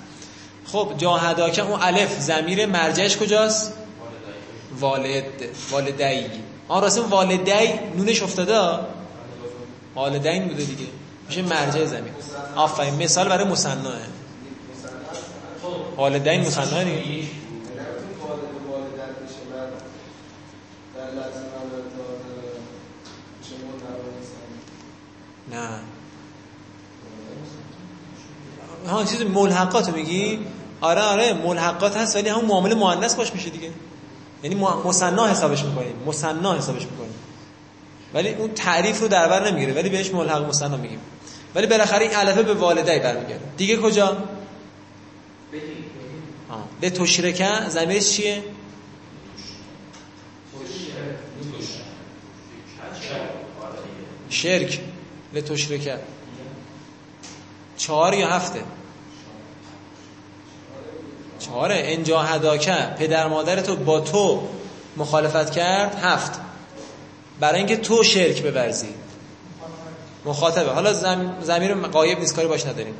خب 0.66 0.94
جاهداکه 0.98 1.62
اون 1.62 1.80
الف 1.82 2.20
ضمیر 2.20 2.66
مرجعش 2.66 3.16
کجاست؟ 3.16 3.72
والد 4.80 5.24
والدی. 5.70 6.26
آن 6.68 6.82
راستم 6.82 7.10
والدی 7.10 7.72
نونش 7.96 8.22
افتاده؟ 8.22 8.78
والدین 9.94 10.48
بوده 10.48 10.64
دیگه. 10.64 10.86
میشه 11.28 11.42
مرجع 11.42 11.84
زمین 11.84 12.12
آفرین 12.56 12.94
مثال 12.94 13.28
برای 13.28 13.44
مثناه 13.44 13.76
والدین 15.96 16.40
مثناه 16.40 16.84
دیگه. 16.84 17.28
نه. 25.50 25.95
ها 28.88 29.04
چیز 29.04 29.22
ملحقات 29.22 29.88
میگی؟ 29.88 30.38
آره 30.80 31.00
آره 31.00 31.32
ملحقات 31.32 31.96
هست 31.96 32.16
ولی 32.16 32.28
همون 32.28 32.44
معامله 32.44 32.74
مؤنث 32.74 33.14
باش 33.14 33.34
میشه 33.34 33.50
دیگه. 33.50 33.70
یعنی 34.42 34.66
مثنا 34.84 35.26
حسابش 35.26 35.64
می‌کنیم 35.64 35.94
مثنا 36.06 36.54
حسابش 36.54 36.82
می‌کنیم. 36.82 37.14
ولی 38.14 38.34
اون 38.34 38.54
تعریف 38.54 39.00
رو 39.00 39.08
در 39.08 39.28
بر 39.28 39.50
نمی‌گیره 39.50 39.72
ولی 39.72 39.88
بهش 39.88 40.10
ملحق 40.10 40.48
مثنا 40.48 40.76
میگیم. 40.76 41.00
ولی 41.54 41.66
بالاخره 41.66 42.02
این 42.02 42.14
علفه 42.14 42.42
به 42.42 42.54
والدی 42.54 42.98
برمیگرده. 42.98 43.44
دیگه 43.56 43.76
کجا. 43.76 44.16
به 46.80 46.90
تشرکه 46.90 47.50
زمیرش 47.68 48.10
چیه؟ 48.10 48.42
شرک. 54.30 54.80
لتشرکه 55.34 55.98
چهار 57.76 58.14
یا 58.14 58.28
هفته؟ 58.28 58.62
چهاره. 61.38 61.80
انجا 61.84 62.22
هداکه. 62.22 62.94
پدر 62.98 63.28
مادر 63.28 63.60
تو 63.60 63.76
با 63.76 64.00
تو 64.00 64.48
مخالفت 64.96 65.50
کرد؟ 65.50 65.94
هفت. 66.02 66.40
برای 67.40 67.58
اینکه 67.58 67.76
تو 67.76 68.02
شرک 68.02 68.42
ببرزی 68.42 68.88
مخاطبه. 70.24 70.72
حالا 70.72 70.92
زم... 70.92 71.36
زمیر 71.42 71.74
قایب 71.74 72.18
نیست 72.18 72.34
کاری 72.34 72.48
باش 72.48 72.66
نداریم. 72.66 72.94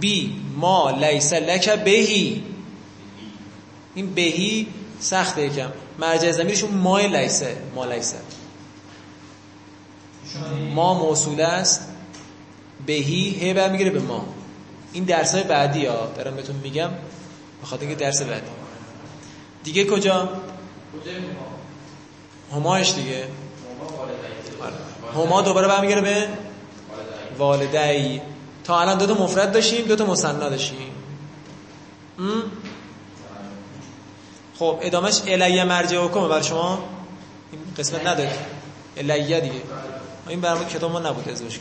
بی 0.00 0.40
ما 0.56 0.90
لیس 0.90 1.32
لک 1.32 1.68
بهی. 1.70 2.44
این 3.94 4.14
بهی 4.14 4.66
سخته 5.00 5.42
یکم. 5.42 5.72
مرجع 5.98 6.30
زمیرشون 6.30 6.70
ما 6.70 7.00
لیسه. 7.00 7.56
ما 7.74 7.84
لیسه. 7.84 8.16
ما 10.74 10.94
موصول 10.94 11.40
است. 11.40 11.91
بهی 12.86 13.30
هی 13.30 13.54
برمیگیره 13.54 13.90
به 13.90 14.00
ما. 14.00 14.24
این 14.92 15.04
درس 15.04 15.34
های 15.34 15.44
بعدی 15.44 15.86
ها 15.86 16.06
دارم 16.16 16.36
بهتون 16.36 16.56
میگم 16.56 16.90
بخاطر 17.62 17.86
اینکه 17.86 18.04
درس 18.04 18.22
بعدی. 18.22 18.50
دیگه 19.64 19.84
کجا؟ 19.84 20.28
همایش 22.52 22.92
دیگه. 22.94 23.26
هما 25.14 25.42
دوباره 25.42 25.68
برمیگره 25.68 26.00
به 26.00 26.28
والدی 27.38 28.20
تا 28.64 28.80
الان 28.80 28.98
دو 28.98 29.06
تا 29.06 29.14
مفرد 29.14 29.52
داشتیم 29.52 29.84
دو 29.84 29.96
تا 29.96 30.06
مثنا 30.06 30.48
داشتیم. 30.48 30.92
خب 34.58 34.78
ادامهش 34.82 35.22
الیه 35.26 35.64
مرجع 35.64 35.98
حکمه. 35.98 36.28
برای 36.28 36.44
شما 36.44 36.84
این 37.52 37.60
قسمت 37.78 38.06
نداره 38.06 38.38
الیه 38.96 39.40
دیگه. 39.40 39.62
این 40.28 40.40
برای 40.40 40.64
کتاب 40.64 40.92
ما 40.92 40.98
نبود 40.98 41.28
ازش 41.28 41.58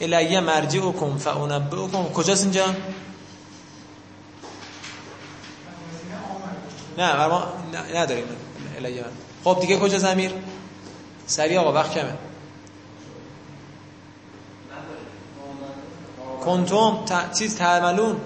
الیه 0.00 0.40
مرجع 0.40 0.80
حکم 0.80 1.18
فاونبه 1.18 1.76
حکم 1.76 2.04
کجاست 2.12 2.42
اینجا؟ 2.42 2.66
نه 6.98 7.26
ما 7.26 7.44
نداریم. 7.94 8.24
الیه. 8.76 9.04
خب 9.44 9.58
دیگه 9.60 9.78
کجا 9.78 9.98
زمیر 9.98 10.32
سریع 11.26 11.60
آقا 11.60 11.72
وقت 11.72 11.90
کمه. 11.90 12.14
کنتم 16.44 17.04
ت... 17.06 17.38
چیز 17.38 17.56
تعملون 17.56 18.20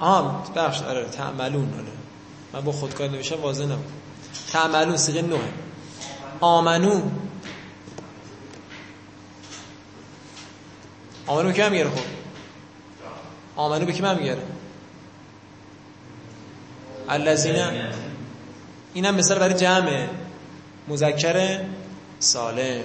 آه 0.00 0.52
بخش 0.54 0.82
آره 0.82 1.04
تعملون 1.04 1.74
آره. 1.74 1.92
من 2.52 2.60
با 2.60 2.72
خودکار 2.72 3.08
نوشتم 3.08 3.40
واضح 3.40 3.64
نبود. 3.64 3.92
تعملون 4.52 4.96
سیغه 4.96 5.22
نوه. 5.22 5.48
آمنو 6.40 7.02
آمنو 11.26 11.48
به 11.48 11.52
کی 11.52 11.60
هم 11.62 11.72
میگره 11.72 11.90
خب؟ 11.90 12.04
آمنو 13.56 13.86
به 13.86 13.92
کی 13.92 14.02
هم 14.02 14.16
میگره 14.16 14.42
الذین 17.08 17.56
اینم 18.94 19.14
مثال 19.14 19.38
برای 19.38 19.54
جمع 19.54 20.06
مذکر 20.88 21.64
سالم. 22.20 22.84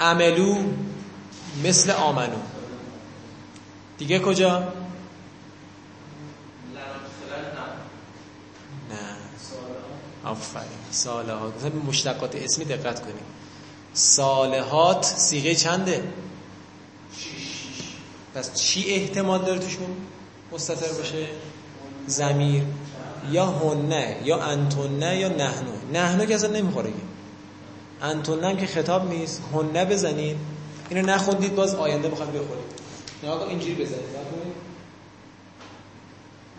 عملو 0.00 0.56
مثل 1.64 1.90
آمنو. 1.90 2.38
دیگه 3.98 4.18
کجا؟ 4.18 4.58
نه. 4.58 4.68
آفرین. 10.24 10.68
مثلا 10.90 11.48
به 11.48 11.78
مشتقات 11.86 12.36
اسمی 12.36 12.64
دقت 12.64 13.00
کنیم. 13.00 13.24
صالحات 13.94 15.04
سیغه 15.04 15.54
چنده؟ 15.54 16.12
پس 18.34 18.54
چی 18.54 18.90
احتمال 18.90 19.44
داره 19.44 19.58
توشون 19.58 19.96
مستتر 20.52 20.92
باشه؟ 20.92 21.26
زمیر. 22.06 22.62
یا 23.30 23.46
هنه 23.46 24.16
یا 24.24 24.40
انتونه 24.40 25.16
یا 25.16 25.28
نحنو 25.28 25.72
نحنو 25.92 26.24
که 26.24 26.34
اصلا 26.34 26.50
نمی‌خوره 26.50 26.92
انتونه 28.02 28.48
هم 28.48 28.56
که 28.56 28.66
خطاب 28.66 29.08
نیست. 29.08 29.42
هنه 29.54 29.84
بزنید 29.84 30.36
اینو 30.88 31.06
نخوندید 31.06 31.54
باز 31.54 31.74
آینده 31.74 32.08
بخواید 32.08 32.32
بخورید. 32.32 32.64
نه 33.22 33.30
آقا 33.30 33.44
اینجوری 33.44 33.74
بزنید. 33.74 34.04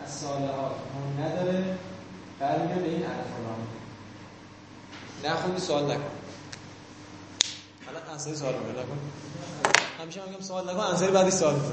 از 0.06 0.14
صالحات. 0.14 0.72
هنه 1.18 1.36
داره 1.36 1.78
برمیگرده 2.40 2.82
به 2.82 2.90
این 2.90 3.04
الف 3.04 3.30
نخوندی 5.26 5.62
سوال 5.62 5.84
نکن. 5.84 6.19
انصاری 8.20 8.38
سوال 8.38 8.54
می‌کنه. 8.54 8.72
نکن 8.84 8.98
همیشه 10.02 10.22
میگم 10.30 10.42
سوال 10.42 10.70
نکن 10.70 10.80
انصاری 10.80 11.12
بعدی 11.12 11.32
سوال 11.32 11.54
می‌کنه. 11.54 11.72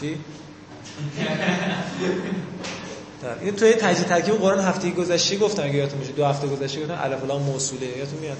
چی؟ 0.00 0.18
این 3.40 3.56
توی 3.56 3.72
تجزیه 3.72 4.04
ترکیب 4.04 4.34
قرآن 4.34 4.60
هفته 4.60 4.90
گذشته 4.90 5.36
گفتم 5.36 5.62
اگه 5.62 5.74
یادتون 5.74 5.98
باشه. 5.98 6.12
دو 6.12 6.24
هفته 6.24 6.46
گذشته 6.46 6.80
گفتم 6.80 6.98
الف 7.02 7.24
لام 7.24 7.42
موصوله. 7.42 7.86
یادتون 7.86 8.18
میاد 8.18 8.38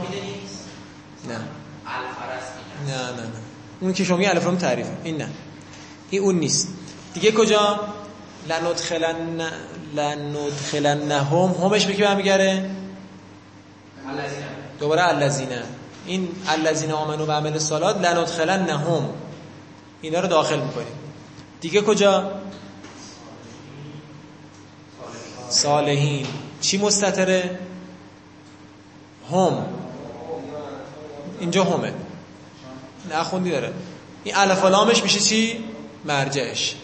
میده 0.00 0.24
نیست 0.24 0.64
نه. 1.28 1.38
نه 2.86 3.12
نه 3.12 3.22
نه. 3.22 3.28
اون 3.80 3.92
که 3.92 4.04
شما 4.04 4.28
الف 4.28 4.44
لام 4.44 4.56
تعریف 4.56 4.86
این 5.04 5.16
نه. 5.16 5.28
این 6.10 6.22
اون 6.22 6.34
نیست. 6.34 6.68
دیگه 7.14 7.32
کجا؟ 7.32 7.80
لندخلن 8.48 9.50
لندخلنهم. 9.94 11.50
همش 11.52 11.86
به 11.86 11.92
کی 11.92 12.02
برمیگره 12.02 12.70
دوباره 14.80 15.08
الذین. 15.08 15.48
این 16.06 16.28
الذین 16.48 16.92
آمنو 16.92 17.26
و 17.26 17.30
عمل 17.30 17.52
الصالحات 17.52 17.96
لندخلنهم. 17.96 19.08
اینا 20.00 20.20
رو 20.20 20.28
داخل 20.28 20.60
می‌کنیم. 20.60 20.86
دیگه 21.60 21.82
کجا؟ 21.82 22.32
صالحین. 25.48 26.26
چی 26.60 26.78
مستتره 26.78 27.58
هم. 29.30 29.66
اینجا 31.40 31.64
همه. 31.64 31.92
نخوندی 33.10 33.50
داره. 33.50 33.72
این 34.24 34.36
الف 34.36 34.64
لامش 34.64 35.02
میشه 35.02 35.20
چی؟ 35.20 35.64
مرجعش. 36.04 36.74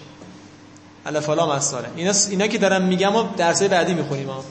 الف 1.07 1.29
لام 1.29 1.51
از 1.51 1.65
ساله 1.65 1.89
اینا 1.97 2.13
اینا 2.31 2.47
که 2.47 2.59
دارم 2.59 2.83
میگم 2.83 3.17
و 3.17 3.23
درسای 3.37 3.69
بعدی 3.69 3.95
می‌خونیم 3.95 4.29
ها. 4.31 4.45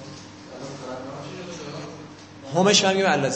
همش 2.56 2.84
من 2.84 2.94
میگم 2.94 3.32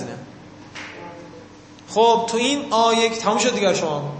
خب 1.89 2.25
تو 2.29 2.37
این 2.37 2.73
آیه 2.73 3.09
تموم 3.09 3.37
شد 3.37 3.55
دیگه 3.55 3.73
شما. 3.73 4.17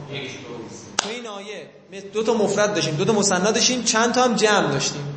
تو 0.98 1.10
این 1.10 1.28
آیه 1.28 1.70
دو 2.14 2.24
تا 2.24 2.34
مفرد 2.34 2.74
داشتیم 2.76 2.96
دو 2.96 3.06
تا 3.06 3.14
مثنا 3.14 3.52
داشتیم 3.52 3.84
چند 3.84 4.14
تا 4.14 4.24
هم 4.24 4.36
جمع 4.36 4.72
داشتیم. 4.72 5.16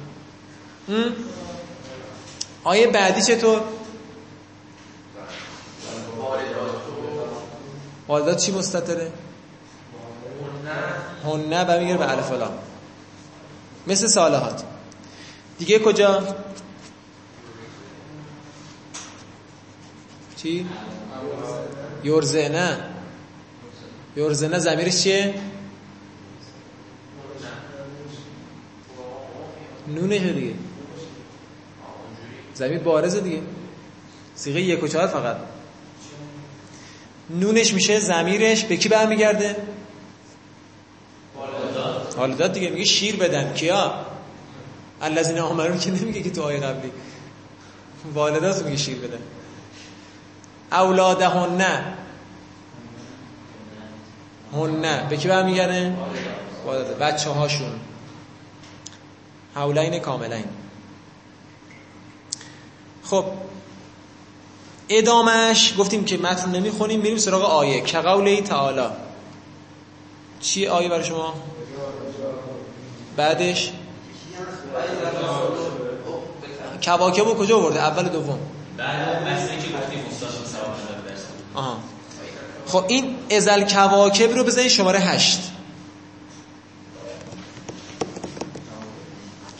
آیه 2.64 2.86
بعدی 2.86 3.22
چطور؟ 3.22 3.60
والدات 8.08 8.36
چی 8.38 8.52
مستتره 8.52 9.12
هنه 11.24 11.64
برمیگره 11.64 11.96
به 11.96 12.10
الف 12.10 12.32
لام 12.32 12.58
مثل 13.88 14.07
صالحات 14.07 14.64
دیگه 15.59 15.79
کجا؟ 15.79 16.37
چی؟ 20.36 20.66
یورزنه 22.05 22.78
یورزنه 24.16 24.59
زمیرش 24.59 25.03
چیه؟ 25.03 25.34
نونه 29.89 30.18
دیگه. 30.18 30.55
زمین 32.55 32.78
بارزه 32.78 33.20
دیگه. 33.20 33.43
سیغه 34.34 34.61
یک 34.61 34.82
و 34.82 34.89
چهار 34.89 35.07
فقط. 35.07 35.36
نونش 37.30 37.72
میشه 37.74 38.01
زمیرش 38.01 38.64
به 38.64 38.76
کی 38.76 38.89
برمیگرده؟ 38.89 39.57
والدات 42.18 42.52
دیگه 42.52 42.70
میگه 42.70 42.84
شیر 42.84 43.16
بدن 43.16 43.52
کیا؟ 43.52 43.94
الذین 45.02 45.38
آمنو 45.38 45.76
که 45.76 45.90
نمیگه 45.90 46.22
که 46.22 46.30
تو 46.30 46.42
آیه 46.42 46.60
قبلی. 46.60 46.92
والدات 48.14 48.62
میگه 48.62 48.76
شیر 48.76 48.98
بدن 48.98 49.20
اولادهن. 50.72 51.60
هن. 54.52 55.08
به 55.08 55.16
کی 55.16 55.28
برمیگرده؟ 55.28 55.96
والدات. 56.66 56.98
بچه 56.98 57.30
هاشون 57.30 57.80
حولین 59.54 59.98
کاملین. 59.98 60.44
خب. 63.04 63.24
ادامش 64.88 65.74
گفتیم 65.78 66.04
که 66.04 66.18
متن 66.18 66.50
نمی‌خونیم 66.50 67.00
بریم 67.00 67.18
سراغ 67.18 67.42
آیه. 67.44 67.80
که 67.80 67.98
قوله 67.98 68.42
تعالی. 68.42 68.88
چی 70.40 70.66
آیه 70.66 70.88
برای 70.88 71.04
شما؟ 71.04 71.34
بعدش 73.18 73.70
کواکب 76.84 77.24
کجا 77.24 77.56
آورده؟ 77.56 77.80
اول 77.80 78.08
دوم. 78.08 78.38
آها. 81.54 81.78
خب 82.66 82.84
این 82.88 83.16
ازل 83.30 83.64
کواکب 83.64 84.32
رو 84.36 84.44
بزنید 84.44 84.68
شماره 84.68 84.98
هشت. 84.98 85.40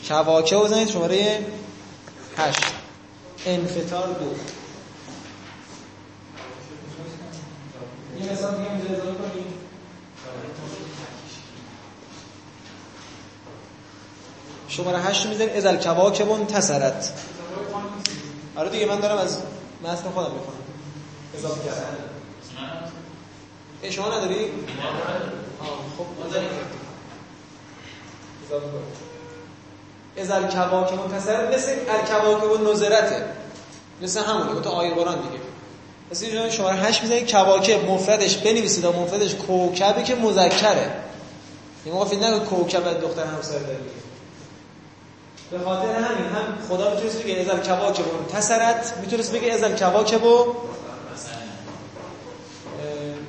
کواکب 0.07 0.55
رو 0.55 0.63
بزنید 0.63 0.89
شماره 0.89 1.39
هشت. 2.37 2.63
انفتار 3.45 4.07
دو. 4.07 4.35
این 8.15 8.31
مثال 8.31 8.55
دیگه 8.55 8.71
اینجا 8.71 8.95
اضافه 8.95 9.17
کنیم 9.17 9.53
شماره 14.69 14.99
هشت 14.99 15.23
رو 15.23 15.29
می‌ذاریم. 15.29 15.57
ازل 15.57 15.77
کواکبون 15.77 16.45
تسرت 16.45 17.13
آره 18.55 18.69
دیگه 18.69 18.85
من 18.85 18.99
دارم 18.99 19.17
از 19.17 19.37
متن 19.83 20.09
خودم 20.09 20.31
می‌خونم. 20.31 20.59
اضافه 21.37 21.61
کردم 21.69 21.95
شما 23.91 24.17
نداری؟ 24.17 24.45
خب 25.97 26.05
از 30.17 30.31
الکواکب 30.31 30.99
منتصر 30.99 31.55
مثل 31.55 31.71
الکواکب 31.89 32.69
نظرته 32.71 33.25
مثل 34.01 34.23
همونه 34.23 34.61
تو 34.61 34.69
آیه 34.69 34.93
قرآن 34.93 35.15
دیگه. 35.15 35.43
مثل 36.11 36.25
اینجا 36.25 36.49
شماره 36.49 36.75
هشت 36.75 37.03
می‌زنید 37.03 37.31
کواکب 37.31 37.89
مفردش 37.89 38.37
بنویسید 38.37 38.85
و 38.85 38.91
مفردش 38.91 39.35
کوکبی 39.35 40.03
که 40.03 40.15
مذکره. 40.15 40.91
این 41.85 41.93
موقع 41.93 42.05
فکر 42.05 42.19
نکنید 42.19 42.43
کوکب 42.43 43.01
دختر 43.01 43.23
همسر 43.23 43.59
داره 43.59 43.79
به 45.51 45.59
خاطر 45.59 45.93
همین 45.93 46.25
هم 46.25 46.57
خدا 46.69 46.95
می‌تونست 46.95 47.23
بگه 47.23 47.39
ازل 47.39 47.57
کواکب 47.57 48.03
تسرت 48.31 48.97
می‌تونست 49.01 49.31
بگه 49.31 49.53
ازل 49.53 49.77
کواکب 49.77 50.23
و 50.23 50.55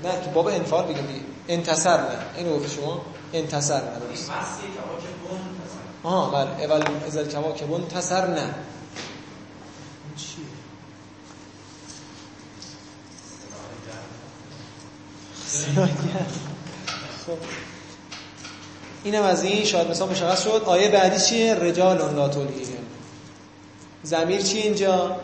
نه 0.05 0.25
که 0.25 0.31
باب 0.35 0.47
انفعال 0.47 0.85
بگم 0.85 1.07
دیگه 1.07 1.21
انتصر 1.49 1.97
نه 1.97 2.19
اینو 2.37 2.57
گفت 2.57 2.75
شما؟ 2.75 3.05
انتصر 3.33 3.81
نه 3.81 3.99
درست 4.09 4.31
آها 6.03 6.31
بله. 6.31 6.65
اول 6.65 6.87
ازل 7.07 7.33
کواکب 7.33 7.89
تسر 7.89 8.27
نه 8.27 8.55
چیه؟ 10.17 10.45
خب. 17.27 17.39
اینم 19.05 19.23
از 19.23 19.45
این 19.45 19.65
شاید 19.65 19.91
مثلا 19.91 20.07
مشخص 20.07 20.45
شد. 20.45 20.63
آیه 20.67 20.89
بعدی 20.89 21.21
چیه؟ 21.21 21.55
رجال 21.55 22.15
لا 22.15 22.29
تلهیهم 22.29 22.85
زمیر 24.03 24.43
چی 24.43 24.59
اینجا؟ 24.59 25.17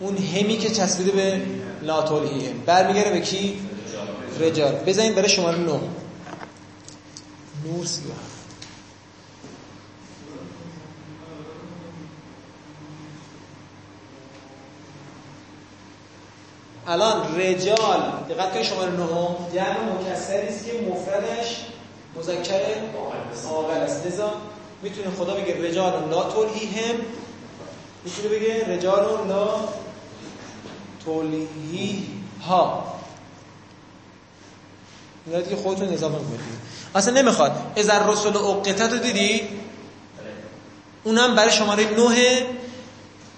اون 0.00 0.16
همی 0.16 0.58
که 0.58 0.70
چسبیده 0.70 1.10
به 1.10 1.42
لا 1.82 2.02
تلهیهم 2.02 2.58
برمیگره 2.66 3.10
به 3.10 3.20
کی؟ 3.20 3.60
رجال. 4.40 4.74
بزنید 4.74 5.14
برای 5.14 5.28
شماره 5.28 5.58
9 5.58 5.80
نور 7.64 7.86
سی 7.86 8.02
الان 16.88 17.40
رجال 17.40 18.12
دقت 18.28 18.52
کنید 18.52 18.64
شماره 18.64 18.90
9 18.90 19.06
جمع 19.54 19.76
مکسری 20.00 20.48
است 20.48 20.66
که 20.66 20.72
مفردش 20.90 21.56
مذکر 22.16 22.60
عاقل 23.48 23.80
است 23.80 24.06
لذا 24.06 24.32
می‌تونه 24.82 25.10
خدا 25.18 25.34
بگه 25.34 25.68
رجال 25.68 26.08
لا 26.10 26.22
تلهیهم 26.22 26.94
می‌تونه 28.04 28.28
بگه 28.28 28.76
رجال 28.76 29.28
لا 29.28 29.48
تلهیها 31.04 32.94
اینا 35.26 35.40
دیگه 35.40 35.56
خودتون 35.56 35.88
اضافه 35.88 36.16
کنید 36.16 36.40
اصلا 36.94 37.14
نمی‌خواد. 37.14 37.52
از 37.76 37.90
الرسل 37.90 38.36
اقتت 38.36 38.92
رو 38.92 38.98
دیدی؟ 38.98 39.42
اونم 41.04 41.34
برای 41.34 41.52
شماره 41.52 41.90
9 41.90 42.46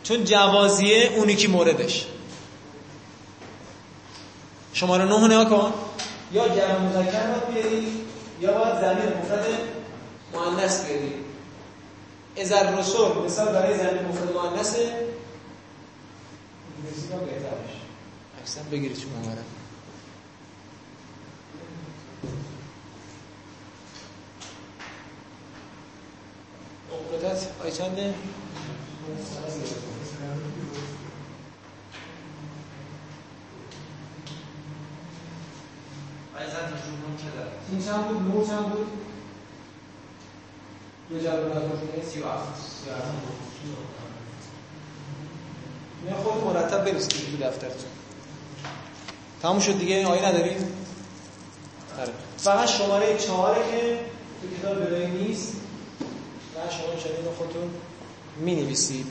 چون 0.02 0.24
جوازیه 0.24 1.12
اونی 1.16 1.36
که 1.36 1.48
موردش. 1.48 2.06
شماره 4.72 5.04
9 5.04 5.26
نگاه 5.26 5.50
کن. 5.50 5.72
یا 6.32 6.48
جمع 6.48 6.78
مذکر 6.78 7.26
باید 7.26 7.46
بیاری 7.54 8.06
یا 8.40 8.58
باید 8.58 8.74
ضمیر 8.74 9.16
مفرد 9.16 9.46
مؤنث 10.34 10.84
بیاری. 10.86 11.30
از 12.36 12.52
الرسل 12.52 13.22
مثال 13.24 13.52
برای 13.52 13.78
ضمیر 13.78 14.02
مفرد 14.02 14.32
مؤنث 14.32 14.76
انگلیسی 16.78 17.08
با 17.12 17.18
بهتر 17.18 17.50
باشه 17.50 17.80
اکثر 18.40 18.62
بگیرید 18.62 18.98
چون 18.98 19.10
مورد 19.12 19.44
اقتدت 27.12 27.46
آی 27.64 27.72
چنده؟ 27.72 28.14
این 37.70 37.79
چند 37.90 38.08
بود؟ 38.08 38.34
نو 38.34 38.46
چند 38.46 38.66
بود؟ 38.66 38.86
یه 41.10 41.22
جلو 41.22 41.48
نتون 41.48 41.70
سی 42.12 42.20
و 42.20 42.24
نه 46.10 46.16
خود 46.16 46.44
مرتب 46.44 46.84
بریسید 46.84 47.10
تو 47.10 47.46
دفترتون 47.46 47.90
تموم 49.42 49.60
شد 49.60 49.78
دیگه؟ 49.78 50.06
آیه 50.06 50.26
نداریم؟ 50.26 50.56
آره. 52.00 52.12
فقط 52.38 52.68
شماره 52.68 53.18
چهاره 53.18 53.60
که 53.70 54.00
تو 54.42 54.56
کتاب 54.56 54.86
بدایی 54.86 55.06
نیست. 55.06 55.52
و 56.56 56.70
شما 56.70 57.00
شدید 57.00 57.34
خودتون 57.38 57.70
می 58.36 58.54
نویسید 58.54 59.06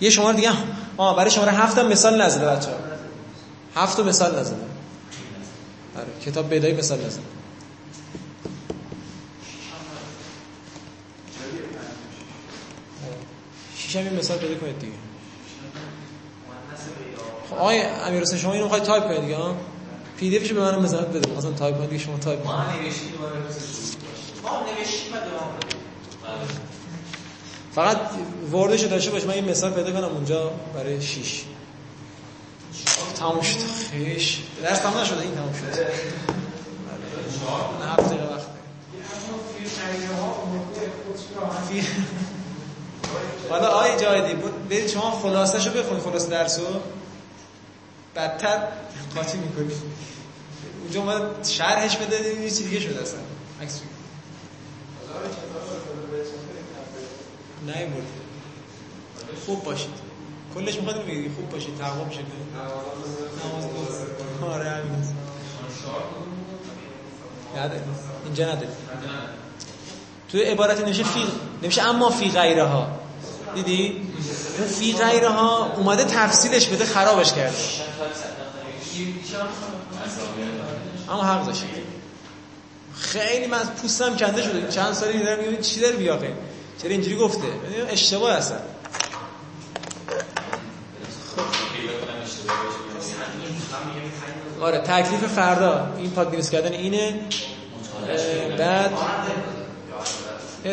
یه 0.00 0.10
شماره 0.10 0.36
دیگه 0.36 0.50
آه 0.96 1.16
برای 1.16 1.30
شماره 1.30 1.52
هفتم 1.52 1.86
مثال 1.88 2.22
نزده 2.22 2.46
بچه 2.46 2.70
ها 2.70 2.76
هفت 3.82 4.00
مثال 4.00 4.38
نزده. 4.38 4.73
آره. 6.04 6.24
کتاب 6.24 6.54
بدایی 6.54 6.74
مثال 6.74 7.04
نزده 7.06 7.22
شیشم 13.76 13.98
این 13.98 14.16
مثال 14.18 14.38
پیدا 14.38 14.54
کنید 14.54 14.78
دیگه. 14.78 14.92
خب 17.50 17.54
آقای 17.54 17.82
امیر 17.82 18.20
حسین 18.20 18.38
شما 18.38 18.52
اینو 18.52 18.64
می‌خواید 18.64 18.84
تایپ 18.84 19.04
کنید 19.04 19.20
دیگه 19.20 19.36
ها 19.36 19.56
پی 20.16 20.30
دی 20.30 20.36
افشو 20.36 20.54
به 20.54 20.60
من 20.60 20.78
مثلا 20.78 21.02
بده. 21.02 21.36
مثلا 21.36 21.52
تایپ 21.52 21.78
کنید 21.78 22.00
شما 22.00 22.18
تایپ 22.18 22.46
ما 22.46 22.52
کنید 22.52 22.86
نوشتیم 22.86 23.10
دوباره 23.12 23.34
ما 24.42 24.72
نوشتیم 24.78 25.12
دوام 25.12 25.54
فقط 27.74 27.98
وردش 28.52 28.80
داشته 28.80 29.10
باش 29.10 29.24
من 29.24 29.30
این 29.30 29.50
مثال 29.50 29.72
پیدا 29.72 29.92
کنم 29.92 30.04
اونجا 30.14 30.50
برای 30.74 31.02
شیش. 31.02 31.44
تموم 33.24 33.42
شد. 33.42 33.58
خیش. 33.90 34.38
درس 34.62 34.78
تمام 34.78 34.98
نشده؟ 34.98 35.20
این 35.20 35.34
تموم 35.34 35.52
شد 35.52 35.80
نه 37.80 37.86
هفت 37.86 38.08
دقیقه 38.08 38.34
وقت. 38.34 38.46
حالا 43.50 43.68
آی 43.68 43.96
جایدی 43.96 44.34
بود 44.34 44.68
برید 44.68 44.88
شما 44.88 45.10
خلاصه 45.10 45.60
شو 45.60 45.70
بخونید 45.70 46.02
خلاصه 46.02 46.28
درسو. 46.28 46.62
بدتر 48.16 48.58
قاطی 49.16 49.38
می‌کنید 49.38 49.72
اونجا 50.82 51.00
اومد 51.00 51.46
شرحش 51.46 51.96
بده 51.96 52.28
یه 52.28 52.50
چیز 52.50 52.64
دیگه 52.64 52.80
شده 52.80 53.02
اصلا. 53.02 53.18
عکس 53.62 53.78
بگیر. 53.78 53.90
نه 57.66 57.86
بود. 57.86 58.06
خوب 59.46 59.64
باشید. 59.64 60.04
کلش 60.54 60.76
می‌خواد 60.76 61.04
بگید 61.06 61.32
خوب 61.34 61.50
باشید. 61.50 61.78
تقوا 61.78 62.04
باشید 62.04 62.26
نماز 62.54 62.70
درست. 62.72 63.13
آره 64.52 64.70
همین. 64.70 65.04
اینجا 68.24 68.56
تو 70.32 70.38
عبارت 70.38 70.80
نمیشه 70.80 71.02
فی 71.04 71.26
نمیشه 71.62 71.82
اما 71.82 72.10
فی 72.10 72.30
غیره 72.30 72.64
ها 72.64 72.86
دیدی؟ 73.54 74.02
اون 74.58 74.68
فی 74.68 74.92
غیره 74.92 75.28
ها 75.28 75.72
اومده 75.76 76.04
تفصیلش 76.04 76.66
بده 76.66 76.84
خرابش 76.84 77.32
کرده. 77.32 77.56
اما 81.10 81.22
حق 81.22 81.46
داشتید 81.46 81.68
خیلی 82.94 83.46
من 83.46 83.64
پوستم 83.82 84.16
کنده 84.16 84.42
شده. 84.42 84.68
چند 84.68 84.92
سالی 84.92 85.18
دیدم 85.18 85.60
چی 85.60 85.80
داره 85.80 85.96
بیاقه 85.96 86.32
چرا 86.82 86.90
اینجوری 86.90 87.16
گفته؟ 87.16 87.46
اشتباه 87.88 88.32
هستن 88.32 88.60
آره 94.64 94.78
تکلیف 94.78 95.24
فردا. 95.26 95.88
این 95.98 96.10
پادگیرس 96.10 96.50
کردن 96.50 96.72
اینه. 96.72 97.20
بعد 98.58 98.90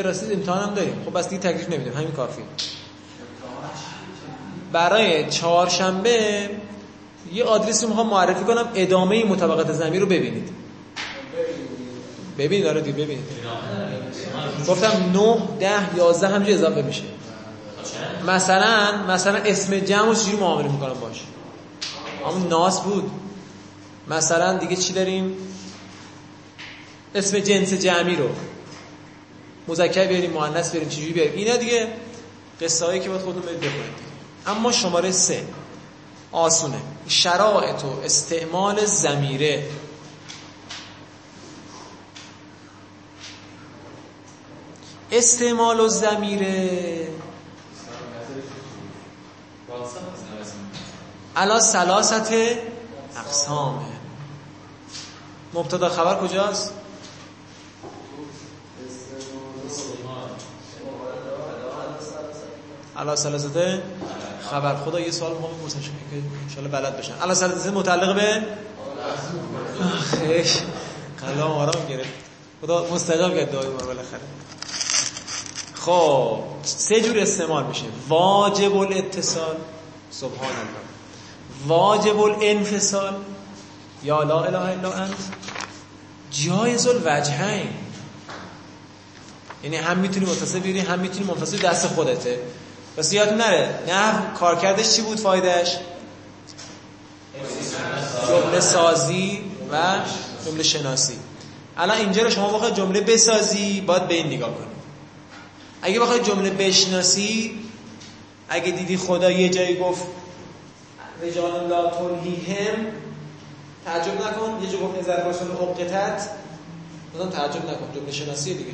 راستی 0.03 0.33
امتحان 0.33 0.63
هم 0.69 0.73
داریم. 0.73 1.03
خب 1.05 1.17
بس 1.17 1.29
دیگه 1.29 1.41
تکلیف 1.41 1.69
نمیدیم. 1.69 1.93
همین 1.93 2.11
کافیه. 2.11 2.43
برای 4.71 5.29
چهارشنبه 5.29 6.49
یه 7.33 7.43
آدرسی 7.43 7.85
می‌خوام 7.85 8.07
معرفی 8.07 8.43
کنم. 8.43 8.67
ادامه 8.75 9.25
مطابقت 9.25 9.73
زمین 9.73 10.01
رو 10.01 10.05
ببینید. 10.05 10.49
ببینید 12.37 12.65
داره 12.65 12.81
دیگه 12.81 13.03
ببینید. 13.03 13.25
گفتم 14.67 15.11
9 15.13 15.37
10 15.59 15.97
11 15.97 16.27
همینجا 16.27 16.53
اضافه 16.53 16.81
میشه. 16.81 17.03
مثلا 18.27 19.05
مثلا 19.09 19.37
اسم 19.37 19.79
جمع 19.79 20.05
رو 20.05 20.15
چجوری 20.15 20.37
معامله 20.37 20.71
می‌کنم 20.71 20.93
باش. 21.01 21.23
همون 22.25 22.47
ناس 22.47 22.81
بود. 22.81 23.11
مثلا 24.07 24.57
دیگه 24.57 24.75
چی 24.75 24.93
داریم؟ 24.93 25.37
اسم 27.15 27.39
جنس 27.39 27.73
جمعی 27.73 28.15
رو. 28.15 28.29
مذکر 29.67 30.07
بیاریم 30.07 30.31
مؤنث 30.31 30.71
بیاریم 30.71 30.89
چجوری 30.89 31.13
بیاریم؟ 31.13 31.33
اینا 31.35 31.55
دیگه 31.55 31.87
قصه 32.61 32.85
هایی 32.85 32.99
که 32.99 33.09
باید 33.09 33.21
خودتون 33.21 33.41
برید 33.41 33.59
بخونید. 33.59 33.93
اما 34.47 34.71
شماره 34.71 35.11
سه. 35.11 35.43
آسونه. 36.31 36.81
شرایط 37.07 37.83
و 37.85 38.01
استعمال 38.03 38.85
زمیره 38.85 39.63
استعمال 45.11 45.79
و 45.79 45.87
زمیره 45.87 47.07
علا 51.35 51.59
سلاست 51.59 52.31
اقسامه 53.17 53.85
مبتدا 55.53 55.89
خبر 55.89 56.27
کجاست؟ 56.27 56.73
علا 62.97 63.15
سلاسته 63.15 63.81
خبر. 64.51 64.75
خدا 64.75 64.99
یه 64.99 65.11
سوال 65.11 65.31
مهم 65.31 65.57
بپرسم 65.57 65.79
که 65.79 65.87
انشالله 66.43 66.69
بلد 66.69 66.97
بشن. 66.97 67.13
علا 67.13 67.33
سلاسته 67.33 67.71
متعلق 67.71 68.15
به؟ 68.15 68.43
خیش 70.03 70.57
کلام 71.21 71.51
آرام 71.51 71.85
گرفت. 71.89 72.09
خدا 72.61 72.87
مستجاب 72.91 73.35
کرد 73.35 73.51
دعای 73.51 73.67
ما 73.67 73.77
بالاخره. 73.77 74.21
خب 75.73 76.39
سه 76.63 77.01
جور 77.01 77.19
استعمال 77.19 77.63
میشه. 77.63 77.85
واجب 78.09 78.75
الاتصال. 78.75 79.55
سبحان 80.11 80.49
الله. 80.49 80.90
واجب 81.67 82.19
الانفصال. 82.19 83.13
یا 84.03 84.23
لا 84.23 84.43
اله 84.43 84.59
الا 84.59 84.93
انت. 84.93 85.13
جایز 86.31 86.87
الوجهین 86.87 87.69
یعنی 89.63 89.75
هم 89.75 89.97
می‌تونی 89.97 90.25
متصل 90.25 90.59
بیاری 90.59 90.79
هم 90.79 90.99
می‌تونی 90.99 91.25
منفصل 91.25 91.57
دست 91.57 91.87
خودته. 91.87 92.39
بس 92.97 93.13
یادتون 93.13 93.37
نره. 93.37 93.79
نه 93.87 94.33
کارکردش 94.39 94.95
چی 94.95 95.01
بود 95.01 95.19
فایدهش 95.19 95.77
جمله 98.27 98.59
سازی 98.59 99.41
و 99.71 99.99
جمله 100.45 100.63
شناسی. 100.63 101.15
الان 101.77 101.97
اینجا 101.97 102.23
رو 102.23 102.29
شما 102.29 102.49
بخواید 102.53 102.75
جمله 102.75 103.01
بسازی 103.01 103.81
باید 103.81 104.07
به 104.07 104.13
این 104.13 104.27
نگاه 104.27 104.49
کنید 104.53 104.67
اگه 105.81 105.99
بخواید 105.99 106.23
جمله 106.23 106.49
بشناسی 106.49 107.59
اگه 108.49 108.71
دیدی 108.71 108.97
خدا 108.97 109.31
یه 109.31 109.49
جایی 109.49 109.75
گفت 109.75 110.01
رجال 111.23 111.69
لا 111.69 111.89
تلهیهم 111.89 112.85
تعجب 113.85 114.13
نکن. 114.13 114.63
یه 114.63 114.71
جا 114.71 114.77
گفت 114.77 114.99
نظر 114.99 115.29
رسول 115.29 115.51
عقتت 115.51 116.29
مثلا 117.15 117.27
تعجب 117.27 117.69
نکن. 117.69 117.85
جمله 117.95 118.11
شناسی 118.11 118.53
دیگه. 118.53 118.71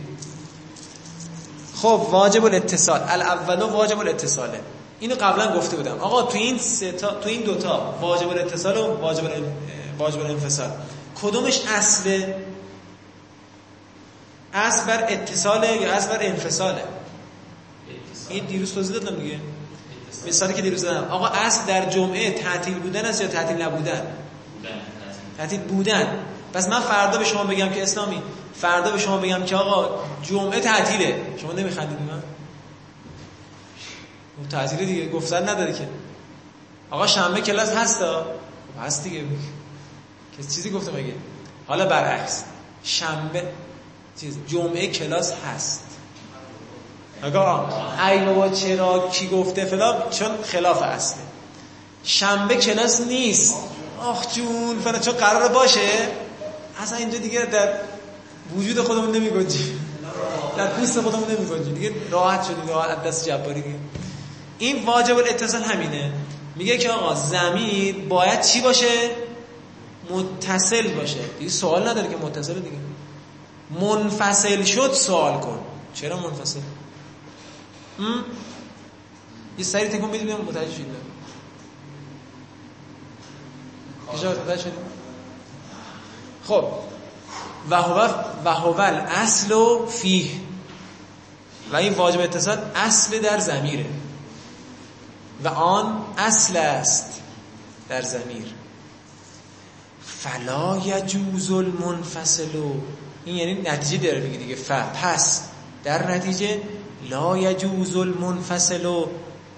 خب 1.76 2.08
واجب 2.12 2.46
الاتصال. 2.46 3.02
الاول 3.10 3.62
واجب 3.62 4.00
الاتصاله 4.00 4.60
اینو 5.00 5.16
قبلا 5.16 5.58
گفته 5.58 5.78
بودم. 5.78 6.00
آقا 6.00 6.22
تو 6.22 6.38
این 6.38 6.58
سه 6.58 6.92
تا 6.92 7.14
تو 7.14 7.30
این 7.30 7.42
دوتا 7.42 7.94
واجب 8.02 8.30
الاتصال 8.30 8.78
و 8.78 8.98
واجب 9.02 9.24
واجب 10.00 10.20
الانفصال. 10.20 10.72
کدومش 11.22 11.60
اصله؟ 11.68 12.36
اصل 14.54 14.86
بر 14.86 15.06
اتصاله 15.10 15.82
یا 15.82 15.94
اصل 15.94 16.10
بر 16.10 16.18
انفصاله؟ 16.22 16.84
این 18.30 18.46
دیروز 18.46 18.74
توضیح 18.74 18.98
دادم 18.98 19.16
دیگه. 19.16 19.40
مثالی 20.28 20.54
که 20.54 20.62
دیروز 20.62 20.82
دادم. 20.82 21.08
آقا 21.08 21.28
اصل 21.28 21.66
در 21.68 21.90
جمعه 21.90 22.32
تعطیل 22.32 22.80
بودن 22.80 23.06
است 23.06 23.22
یا 23.22 23.28
تعطیل 23.28 23.62
نبودن؟ 23.62 24.02
تعطیل. 25.38 25.60
بودن. 25.60 26.26
پس 26.54 26.68
من 26.68 26.80
فردا 26.80 27.18
به 27.18 27.26
شما 27.26 27.44
بگم 27.44 27.70
که 27.70 27.84
اسلامی 27.84 28.22
فردا 28.56 28.92
به 28.92 29.00
شما 29.00 29.18
بگم 29.18 29.44
که 29.44 29.56
آقا 29.56 30.04
جمعه 30.24 30.60
تعطیله. 30.60 31.22
شما 31.38 31.52
نمیخندید 31.52 31.98
من؟ 32.02 32.24
تعطیل 34.50 34.86
دیگه 34.86 35.10
گفتن 35.10 35.50
نداره 35.50 35.74
که. 35.74 35.88
آقا 36.92 37.08
شنبه 37.08 37.42
کلاس 37.42 37.70
هستا 37.70 38.26
هست 38.82 39.04
دیگه. 39.04 39.24
کسی 40.40 40.56
چیزی 40.56 40.70
گفته 40.70 40.92
مگه 40.92 41.14
حالا 41.68 41.86
برعکس. 41.86 42.44
شنبه 42.84 43.44
چیز 44.20 44.38
جمعه 44.48 44.88
کلاس 44.88 45.34
هست. 45.34 45.87
آقا 47.24 47.70
ای 48.08 48.26
بابا 48.26 48.50
چرا 48.50 49.10
کی 49.10 49.28
گفته 49.28 49.66
فلان؟ 49.66 50.10
چون 50.10 50.28
خلاف 50.44 50.82
اصله. 50.82 51.22
شنبه 52.04 52.56
کلاس 52.56 53.02
نیست. 53.02 53.56
آخ 54.02 54.34
جون 54.34 54.80
فلان 54.84 55.00
چون 55.00 55.14
قرار 55.14 55.48
باشه. 55.48 56.08
اصلا 56.84 56.98
اینجا 56.98 57.18
دیگه 57.18 57.46
در 57.46 57.74
وجود 58.56 58.82
خودمون 58.82 59.12
نمی 59.12 59.30
گنجیم 59.30 59.80
در 60.58 60.68
پوست 60.68 61.02
خودمون 61.02 61.30
نمی 61.30 61.46
گنجیم 61.46 61.74
دیگه 61.74 61.92
راحت 62.12 62.44
شدیم. 62.44 62.68
راحت 62.68 63.04
دست 63.04 63.28
جباری 63.28 63.64
این 64.58 64.86
واجب 64.86 65.18
الاتصال 65.18 65.62
همینه. 65.62 66.12
میگه 66.56 66.78
که 66.78 66.90
آقا 66.90 67.16
زمین 67.16 68.10
باید 68.10 68.42
چی 68.42 68.62
باشه؟ 68.62 69.10
متصل 70.10 70.88
باشه. 70.88 71.20
دیگه 71.40 71.52
سوال 71.52 71.88
نداره 71.88 72.08
که 72.08 72.18
متصل 72.18 72.54
دیگه. 72.54 72.78
منفصل 73.82 74.64
شد 74.64 74.94
سوال 74.94 75.40
کن. 75.40 75.60
چرا 75.94 76.18
منفصل؟ 76.18 76.60
یه 79.58 79.64
سری 79.64 79.88
تکون 79.88 80.12
بدیم 80.12 80.36
متوجه 80.36 80.72
شدیم 80.72 80.96
متوجه 84.14 84.62
شدیم 84.62 84.74
خب 86.44 86.66
و 87.70 87.82
هو 87.82 88.10
و 88.46 88.54
هو 88.54 88.80
الاصل 88.80 89.52
و 89.52 89.86
فیه 89.86 90.32
و 91.72 91.76
این 91.76 91.94
واجب 91.94 92.20
اتصال 92.20 92.58
اصل 92.76 93.20
در 93.20 93.40
زمیره 93.40 93.86
و 95.44 95.48
آن 95.48 96.06
اصل 96.18 96.58
است 96.58 97.22
در 97.90 98.02
زمیر 98.02 98.46
فلا 100.06 100.78
یجوز 100.78 101.52
المنفصل 101.52 102.58
این 103.26 103.36
یعنی 103.36 103.62
نتیجه 103.62 104.08
داره 104.08 104.20
میگه 104.20 104.38
دیگه 104.38 104.56
ف 104.56 104.72
پس 104.72 105.44
در 105.84 106.12
نتیجه 106.12 106.62
لا 107.10 107.38
یجوز 107.38 107.96
المنفصل 107.96 109.06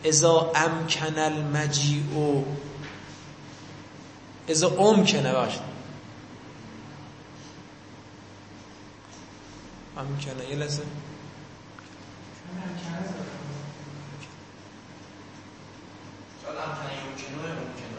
اذا 0.06 0.52
امکن 0.56 1.20
المجیع. 1.20 2.04
اذا 4.48 4.68
امکنه 4.68 5.34
باشد 5.34 5.60
امکنه 9.98 10.50
یه 10.50 10.56
لحظه. 10.56 10.84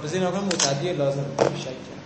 بذاری 0.03 0.25
نکنم 0.25 0.45
متعدی 0.45 0.93
لازم. 0.93 1.25
شک 1.39 1.65
کرد 1.65 2.01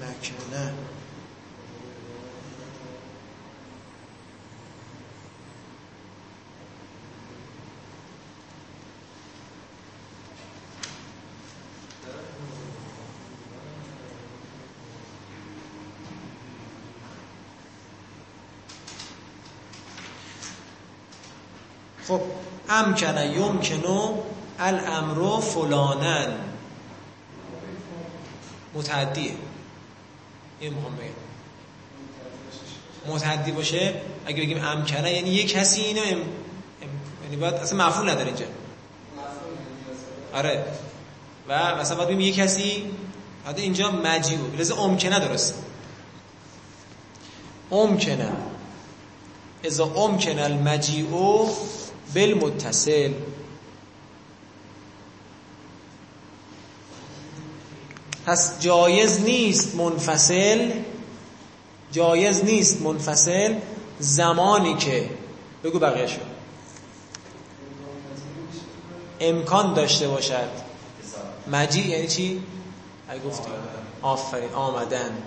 مکنه 0.00 0.72
خب 22.08 22.20
امکنه 22.68 23.26
یمکنو 23.26 24.14
الامرو 24.58 25.40
فلانن. 25.40 26.38
متعدیه 28.74 29.34
این 30.60 30.74
مهم 30.74 30.96
بگم. 30.96 31.26
متعدی 33.14 33.52
باشه؟ 33.52 33.94
اگه 34.26 34.42
بگیم 34.42 34.64
امکنه 34.64 35.12
یعنی 35.12 35.30
یه 35.30 35.44
کسی 35.44 35.80
اینو 35.80 36.00
ام... 36.00 36.20
یعنی 37.24 37.36
باید 37.36 37.54
اصلا 37.54 37.86
مفعول 37.86 38.10
نداره 38.10 38.26
اینجا. 38.26 38.44
آره. 40.34 40.64
و 41.48 41.74
مثلا 41.76 41.96
باید 41.96 42.08
بگیم 42.08 42.20
یه 42.20 42.32
کسی 42.32 42.90
حتی 43.46 43.62
اینجا 43.62 43.90
مجیو 43.90 44.38
لذا 44.58 44.76
امکنه 44.76 45.18
درست. 45.18 45.54
امکنه 47.72 48.32
اذا 49.64 49.84
امکن 49.84 50.38
المجیع 50.38 51.06
بالمتصل. 52.14 53.12
پس 58.26 58.60
جایز 58.60 59.20
نیست 59.20 59.74
منفصل 59.74 60.70
جایز 61.92 62.44
نیست 62.44 62.82
منفصل 62.82 63.54
زمانی 63.98 64.76
که 64.76 65.10
بگو 65.64 65.78
بقیه 65.78 66.06
شو. 66.06 66.20
امکان 69.20 69.74
داشته 69.74 70.08
باشد. 70.08 70.48
مجیع 71.52 71.86
یعنی 71.86 72.08
چی؟ 72.08 72.42
اگه 73.08 73.20
گفتی. 73.20 73.50
آفرین 74.02 74.52
آمدن. 74.52 75.22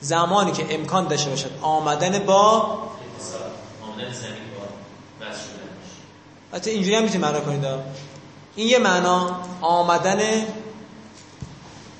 زمانی 0.00 0.52
که 0.52 0.74
امکان 0.74 1.08
داشته 1.08 1.30
باشد. 1.30 1.50
آمدن 1.62 2.18
با؟ 2.18 2.38
آمدن 3.82 4.12
زمین. 4.12 4.45
حتی 6.56 6.70
اینجوری 6.70 6.94
هم 6.94 7.02
می‌تونی 7.02 7.24
معنا 7.24 7.40
کنید 7.40 7.64
این 8.56 8.68
یه 8.68 8.78
معنا 8.78 9.40
آمدن 9.60 10.18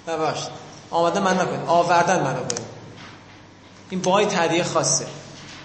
ببخشید 0.06 0.50
آمدن 0.90 1.22
معنا 1.22 1.44
کنید 1.44 1.60
آوردن 1.66 2.22
معنا 2.22 2.40
کنید 2.40 2.66
این 3.90 4.00
بای 4.00 4.26
تعدیه 4.26 4.64
خاصه. 4.64 5.06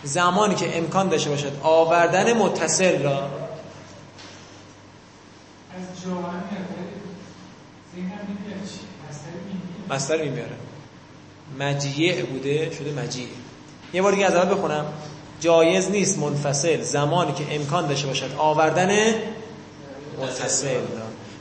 زمانی 0.03 0.55
که 0.55 0.77
امکان 0.77 1.09
داشته 1.09 1.29
باشد 1.29 1.51
آوردن 1.63 2.33
متصل 2.33 3.03
را 3.03 3.29
از 9.89 10.11
این 10.11 10.33
میاره 10.33 10.55
مجیع 11.59 12.25
بوده 12.25 12.71
شده 12.71 12.91
مجیع. 12.91 13.27
یه 13.93 14.01
بار 14.01 14.11
دیگه 14.11 14.25
از 14.25 14.35
اول 14.35 14.55
بخونم. 14.55 14.85
جایز 15.41 15.89
نیست 15.89 16.17
منفصل. 16.17 16.81
زمانی 16.81 17.33
که 17.33 17.55
امکان 17.55 17.87
داشته 17.87 18.07
باشد 18.07 18.29
آوردن 18.37 19.13
متصل. 20.21 20.67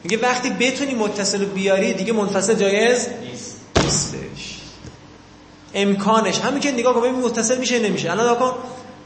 میگه 0.04 0.16
وقتی 0.16 0.50
بتونی 0.50 0.94
متصل 0.94 1.40
رو 1.40 1.46
بیاری 1.46 1.92
دیگه 1.92 2.12
منفصل 2.12 2.54
جایز 2.54 3.08
نیست. 3.08 3.56
نیستش. 3.84 4.58
امکانش. 5.74 6.38
همین 6.40 6.60
که 6.60 6.72
نگاه 6.72 6.94
کن 6.94 7.00
ببین 7.00 7.14
متصل 7.14 7.58
میشه 7.58 7.78
نمیشه. 7.78 8.10
الان 8.10 8.36
کن. 8.36 8.52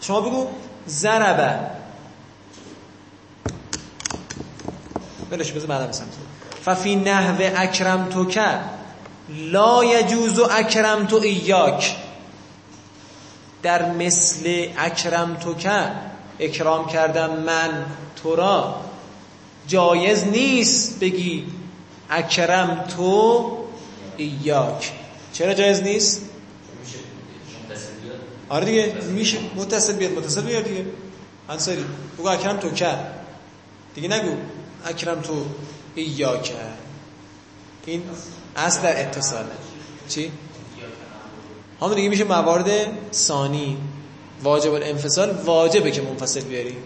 شما 0.00 0.20
بگو 0.20 0.46
ضربه 0.88 1.58
بلش 5.30 5.52
بذار 5.52 5.66
بعدم 5.66 5.86
بسم 5.86 6.04
ففی 6.64 6.96
نحو 6.96 7.50
اکرم 7.56 8.08
تو 8.08 8.24
که 8.24 8.60
لا 9.28 9.84
یجوز 9.84 10.38
اکرم 10.38 11.06
تو 11.06 11.16
ایاک. 11.16 11.96
در 13.64 13.92
مثل 13.92 14.66
اکرم 14.76 15.34
تو 15.34 15.54
که 15.54 15.90
اکرام 16.40 16.86
کردم 16.86 17.36
من 17.36 17.86
تو 18.22 18.36
را 18.36 18.80
جایز 19.66 20.24
نیست 20.24 21.00
بگی 21.00 21.46
اکرم 22.10 22.84
تو 22.96 23.58
ایاک. 24.16 24.92
چرا 25.32 25.54
جایز 25.54 25.82
نیست؟ 25.82 26.22
آره 28.48 28.64
دیگه 28.64 28.94
میشه 28.94 29.38
متصل 29.56 29.92
بیاد 29.92 30.12
متصل 30.12 30.40
بیاد 30.42 30.64
دیگه. 30.64 30.84
انصاری 31.48 31.84
بگو 32.18 32.28
اکرم 32.28 32.56
تو 32.56 32.70
که. 32.70 32.96
دیگه 33.94 34.08
نگو 34.08 34.36
اکرم 34.86 35.20
تو 35.20 35.46
ایاک. 35.94 36.52
این 37.86 38.02
اصل 38.56 38.82
در 38.82 39.00
اتصاله. 39.00 39.46
چی؟ 40.08 40.32
همون 41.84 41.96
دیگه 41.96 42.08
میشه 42.08 42.24
موارد 42.24 42.70
ثانی. 43.12 43.78
واجب 44.42 44.72
الانفصال 44.72 45.30
واجبه 45.30 45.90
که 45.90 46.02
منفصل 46.02 46.40
بیاری. 46.40 46.76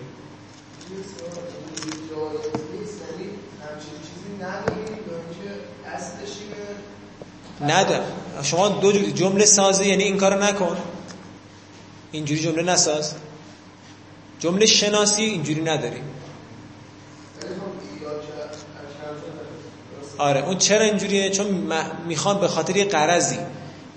نده 7.61 8.01
شما 8.43 8.69
دو 8.69 8.93
جمله 8.93 9.45
سازی 9.47 9.85
یعنی 9.85 10.05
این 10.05 10.17
کارو 10.17 10.43
نکن. 10.43 10.77
اینجوری 12.13 12.41
جمله 12.41 12.63
نساز. 12.63 13.15
جمله 14.41 14.67
شناسی 14.67 15.23
اینجوری 15.23 15.61
نداری. 15.63 16.01
آره 20.19 20.45
اون 20.47 20.59
چرا 20.59 20.85
اینجوریه؟ 20.85 21.31
چون 21.31 21.47
م- 21.47 21.91
می‌خوان 22.07 22.41
به 22.41 22.49
خاطر 22.49 22.77
یه 22.77 22.85
قرضی. 22.85 23.39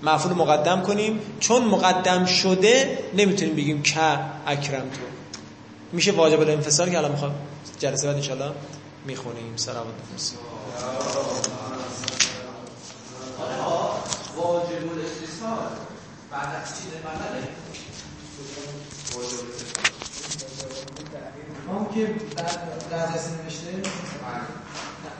مفعول 0.02 0.32
مقدم 0.32 0.82
کنیم. 0.82 1.20
چون 1.40 1.64
مقدم 1.64 2.24
شده 2.24 2.98
نمی‌تونیم 3.14 3.54
بگیم 3.56 3.82
که 3.82 4.18
اکرم 4.46 4.90
تو. 4.90 5.00
میشه 5.92 6.12
واجب 6.12 6.40
الانفصال 6.40 6.90
که 6.90 6.98
الان 6.98 7.10
می‌خوام 7.10 7.34
جلسه 7.78 8.06
بعد 8.06 8.16
انشالله 8.16 8.52
می‌خونیم. 9.06 9.54
آره 13.40 13.54
واجب 14.36 14.82
الاتصال 14.92 15.68
بعد 16.30 16.48
از 16.62 16.68
چیز 16.76 16.86
بدله 16.86 17.48
اون 21.68 21.86
که 21.94 22.14
بعد 22.90 23.10
از 23.14 23.28
نوشته 23.32 23.70